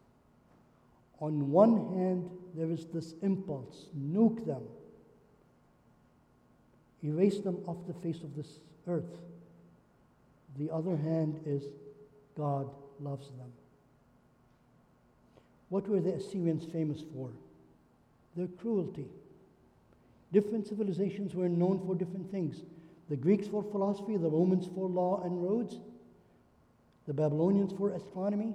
On 1.19 1.51
one 1.51 1.93
hand, 1.93 2.29
there 2.55 2.71
is 2.71 2.85
this 2.87 3.13
impulse 3.21 3.87
nuke 3.97 4.45
them, 4.45 4.63
erase 7.03 7.39
them 7.39 7.57
off 7.67 7.77
the 7.87 7.93
face 7.93 8.23
of 8.23 8.35
this 8.35 8.59
earth. 8.87 9.19
The 10.57 10.71
other 10.71 10.97
hand 10.97 11.41
is 11.45 11.63
God 12.35 12.69
loves 12.99 13.27
them. 13.27 13.51
What 15.69 15.87
were 15.87 15.99
the 15.99 16.13
Assyrians 16.13 16.65
famous 16.65 17.01
for? 17.13 17.29
Their 18.35 18.47
cruelty. 18.47 19.07
Different 20.31 20.67
civilizations 20.67 21.35
were 21.35 21.49
known 21.49 21.79
for 21.85 21.95
different 21.95 22.31
things. 22.31 22.61
The 23.09 23.15
Greeks 23.15 23.47
for 23.47 23.63
philosophy, 23.63 24.17
the 24.17 24.29
Romans 24.29 24.67
for 24.73 24.87
law 24.87 25.23
and 25.23 25.43
roads, 25.43 25.77
the 27.05 27.13
Babylonians 27.13 27.73
for 27.73 27.91
astronomy, 27.91 28.53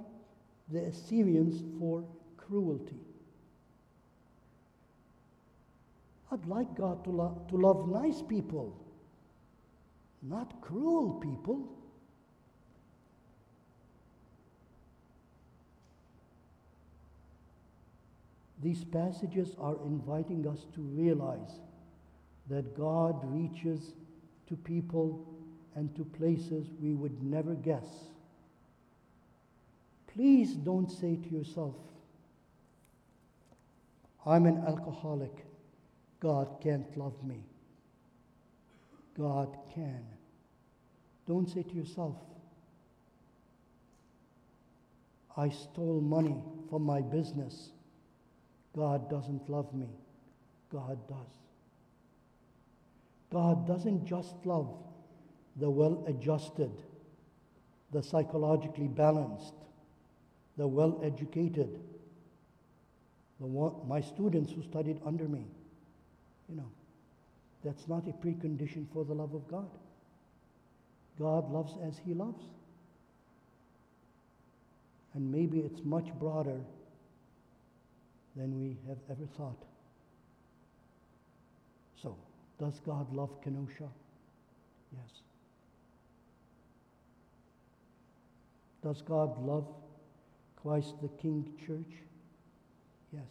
the 0.71 0.85
Assyrians 0.85 1.63
for 1.79 2.03
cruelty. 2.37 2.97
I'd 6.31 6.45
like 6.45 6.75
God 6.75 7.03
to, 7.05 7.09
lo- 7.09 7.41
to 7.49 7.57
love 7.57 7.89
nice 7.89 8.21
people, 8.21 8.75
not 10.21 10.61
cruel 10.61 11.13
people. 11.13 11.67
These 18.61 18.83
passages 18.83 19.55
are 19.59 19.77
inviting 19.85 20.45
us 20.47 20.65
to 20.75 20.81
realize 20.81 21.61
that 22.49 22.77
God 22.77 23.19
reaches 23.23 23.93
to 24.49 24.55
people 24.55 25.25
and 25.75 25.95
to 25.95 26.03
places 26.03 26.67
we 26.81 26.93
would 26.93 27.23
never 27.23 27.53
guess. 27.53 27.85
Please 30.13 30.53
don't 30.53 30.89
say 30.89 31.15
to 31.15 31.29
yourself, 31.29 31.75
I'm 34.25 34.45
an 34.45 34.63
alcoholic. 34.67 35.45
God 36.19 36.57
can't 36.61 36.97
love 36.97 37.23
me. 37.23 37.43
God 39.17 39.55
can. 39.73 40.03
Don't 41.27 41.47
say 41.47 41.63
to 41.63 41.73
yourself, 41.73 42.15
I 45.37 45.49
stole 45.49 46.01
money 46.01 46.35
from 46.69 46.83
my 46.83 47.01
business. 47.01 47.69
God 48.75 49.09
doesn't 49.09 49.49
love 49.49 49.73
me. 49.73 49.89
God 50.71 50.97
does. 51.07 51.48
God 53.31 53.67
doesn't 53.67 54.05
just 54.05 54.33
love 54.43 54.73
the 55.55 55.69
well 55.69 56.03
adjusted, 56.07 56.71
the 57.91 58.01
psychologically 58.01 58.87
balanced, 58.87 59.53
the 60.57 60.67
well 60.67 60.99
educated, 61.03 61.79
my 63.87 64.01
students 64.01 64.51
who 64.51 64.61
studied 64.63 64.99
under 65.05 65.27
me. 65.27 65.45
You 66.49 66.57
know, 66.57 66.69
that's 67.63 67.87
not 67.87 68.07
a 68.07 68.11
precondition 68.11 68.85
for 68.93 69.05
the 69.05 69.13
love 69.13 69.33
of 69.33 69.47
God. 69.47 69.69
God 71.19 71.51
loves 71.51 71.73
as 71.85 71.99
He 72.05 72.13
loves. 72.13 72.43
And 75.13 75.31
maybe 75.31 75.59
it's 75.59 75.83
much 75.83 76.07
broader 76.19 76.59
than 78.35 78.59
we 78.59 78.77
have 78.87 78.97
ever 79.09 79.25
thought. 79.37 79.68
Does 82.59 82.79
God 82.85 83.13
love 83.13 83.41
Kenosha? 83.41 83.89
Yes. 84.91 85.21
Does 88.83 89.01
God 89.01 89.41
love 89.45 89.67
Christ 90.61 90.95
the 91.01 91.07
King 91.07 91.49
Church? 91.65 92.01
Yes. 93.13 93.23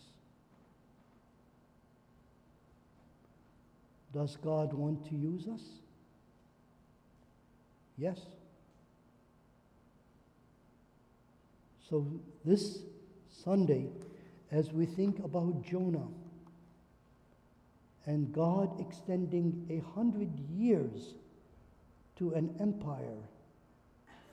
Does 4.15 4.37
God 4.37 4.73
want 4.73 5.07
to 5.11 5.15
use 5.15 5.47
us? 5.47 5.63
Yes. 7.99 8.19
So, 11.89 12.07
this 12.45 12.79
Sunday, 13.45 13.89
as 14.51 14.73
we 14.73 14.87
think 14.87 15.19
about 15.19 15.63
Jonah 15.63 16.09
and 18.09 18.33
God 18.33 18.81
extending 18.81 19.67
a 19.69 19.87
hundred 19.95 20.31
years 20.57 21.15
to 22.17 22.33
an 22.33 22.57
empire 22.59 23.21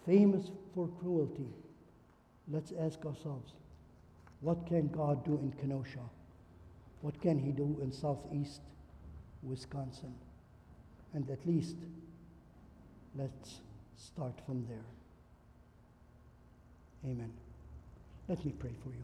famous 0.05 0.49
for 0.73 0.87
cruelty, 1.01 1.49
let's 2.47 2.71
ask 2.79 3.05
ourselves 3.05 3.51
what 4.39 4.65
can 4.65 4.87
God 4.87 5.25
do 5.25 5.33
in 5.33 5.51
Kenosha? 5.59 6.07
What 7.01 7.19
can 7.21 7.37
He 7.37 7.51
do 7.51 7.77
in 7.81 7.91
southeast 7.91 8.61
Wisconsin? 9.43 10.13
And 11.13 11.29
at 11.29 11.45
least 11.45 11.75
let's 13.13 13.59
start 13.97 14.39
from 14.45 14.65
there. 14.69 14.85
Amen. 17.03 17.31
Let 18.29 18.43
me 18.45 18.53
pray 18.57 18.73
for 18.83 18.89
you. 18.89 19.03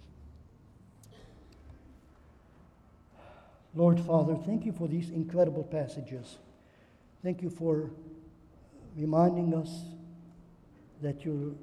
Lord 3.74 3.99
Father, 4.01 4.36
thank 4.36 4.65
you 4.65 4.74
for 4.74 4.88
these 4.88 5.09
incredible 5.09 5.63
passages. 5.63 6.38
Thank 7.24 7.41
you 7.41 7.49
for 7.49 7.89
reminding 8.97 9.53
us 9.53 9.69
that 11.01 11.24
your, 11.24 11.53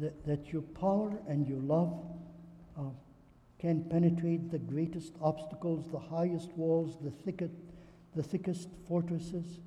that, 0.00 0.26
that 0.26 0.52
your 0.52 0.62
power 0.62 1.16
and 1.26 1.48
your 1.48 1.60
love 1.60 1.94
uh, 2.78 2.82
can 3.58 3.82
penetrate 3.84 4.50
the 4.50 4.58
greatest 4.58 5.14
obstacles, 5.22 5.86
the 5.90 5.98
highest 5.98 6.52
walls, 6.52 6.98
the, 7.02 7.10
thicket, 7.10 7.50
the 8.14 8.22
thickest 8.22 8.68
fortresses. 8.86 9.60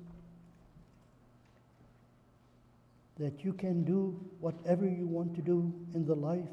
That 3.18 3.44
you 3.44 3.52
can 3.52 3.82
do 3.82 4.18
whatever 4.38 4.88
you 4.88 5.06
want 5.06 5.34
to 5.34 5.42
do 5.42 5.72
in 5.94 6.06
the 6.06 6.14
life 6.14 6.48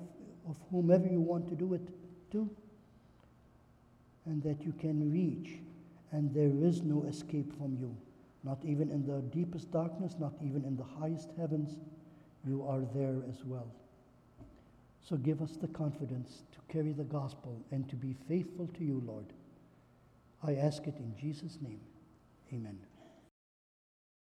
of 0.48 0.58
whomever 0.72 1.06
you 1.06 1.22
want 1.22 1.48
to 1.50 1.56
do 1.56 1.76
it 1.76 1.88
to 2.32 2.50
and 4.30 4.42
that 4.44 4.64
you 4.64 4.74
can 4.80 5.12
reach, 5.12 5.60
and 6.12 6.34
there 6.34 6.52
is 6.68 6.82
no 6.84 7.04
escape 7.04 7.52
from 7.58 7.76
you. 7.80 7.96
Not 8.44 8.60
even 8.64 8.90
in 8.90 9.06
the 9.06 9.22
deepest 9.36 9.72
darkness, 9.72 10.16
not 10.20 10.34
even 10.42 10.64
in 10.64 10.78
the 10.78 10.84
highest 10.84 11.30
heavens, 11.38 11.78
you 12.48 12.64
are 12.64 12.82
there 12.96 13.22
as 13.28 13.44
well. 13.44 13.68
So 15.02 15.18
give 15.18 15.42
us 15.42 15.58
the 15.58 15.68
confidence 15.68 16.44
to 16.54 16.74
carry 16.74 16.94
the 16.94 17.04
gospel 17.04 17.60
and 17.72 17.90
to 17.90 17.96
be 17.96 18.16
faithful 18.28 18.68
to 18.78 18.84
you, 18.84 19.04
Lord. 19.06 19.26
I 20.44 20.56
ask 20.56 20.88
it 20.88 20.96
in 20.98 21.14
Jesus' 21.20 21.58
name. 21.62 21.82
Amen. 22.54 22.78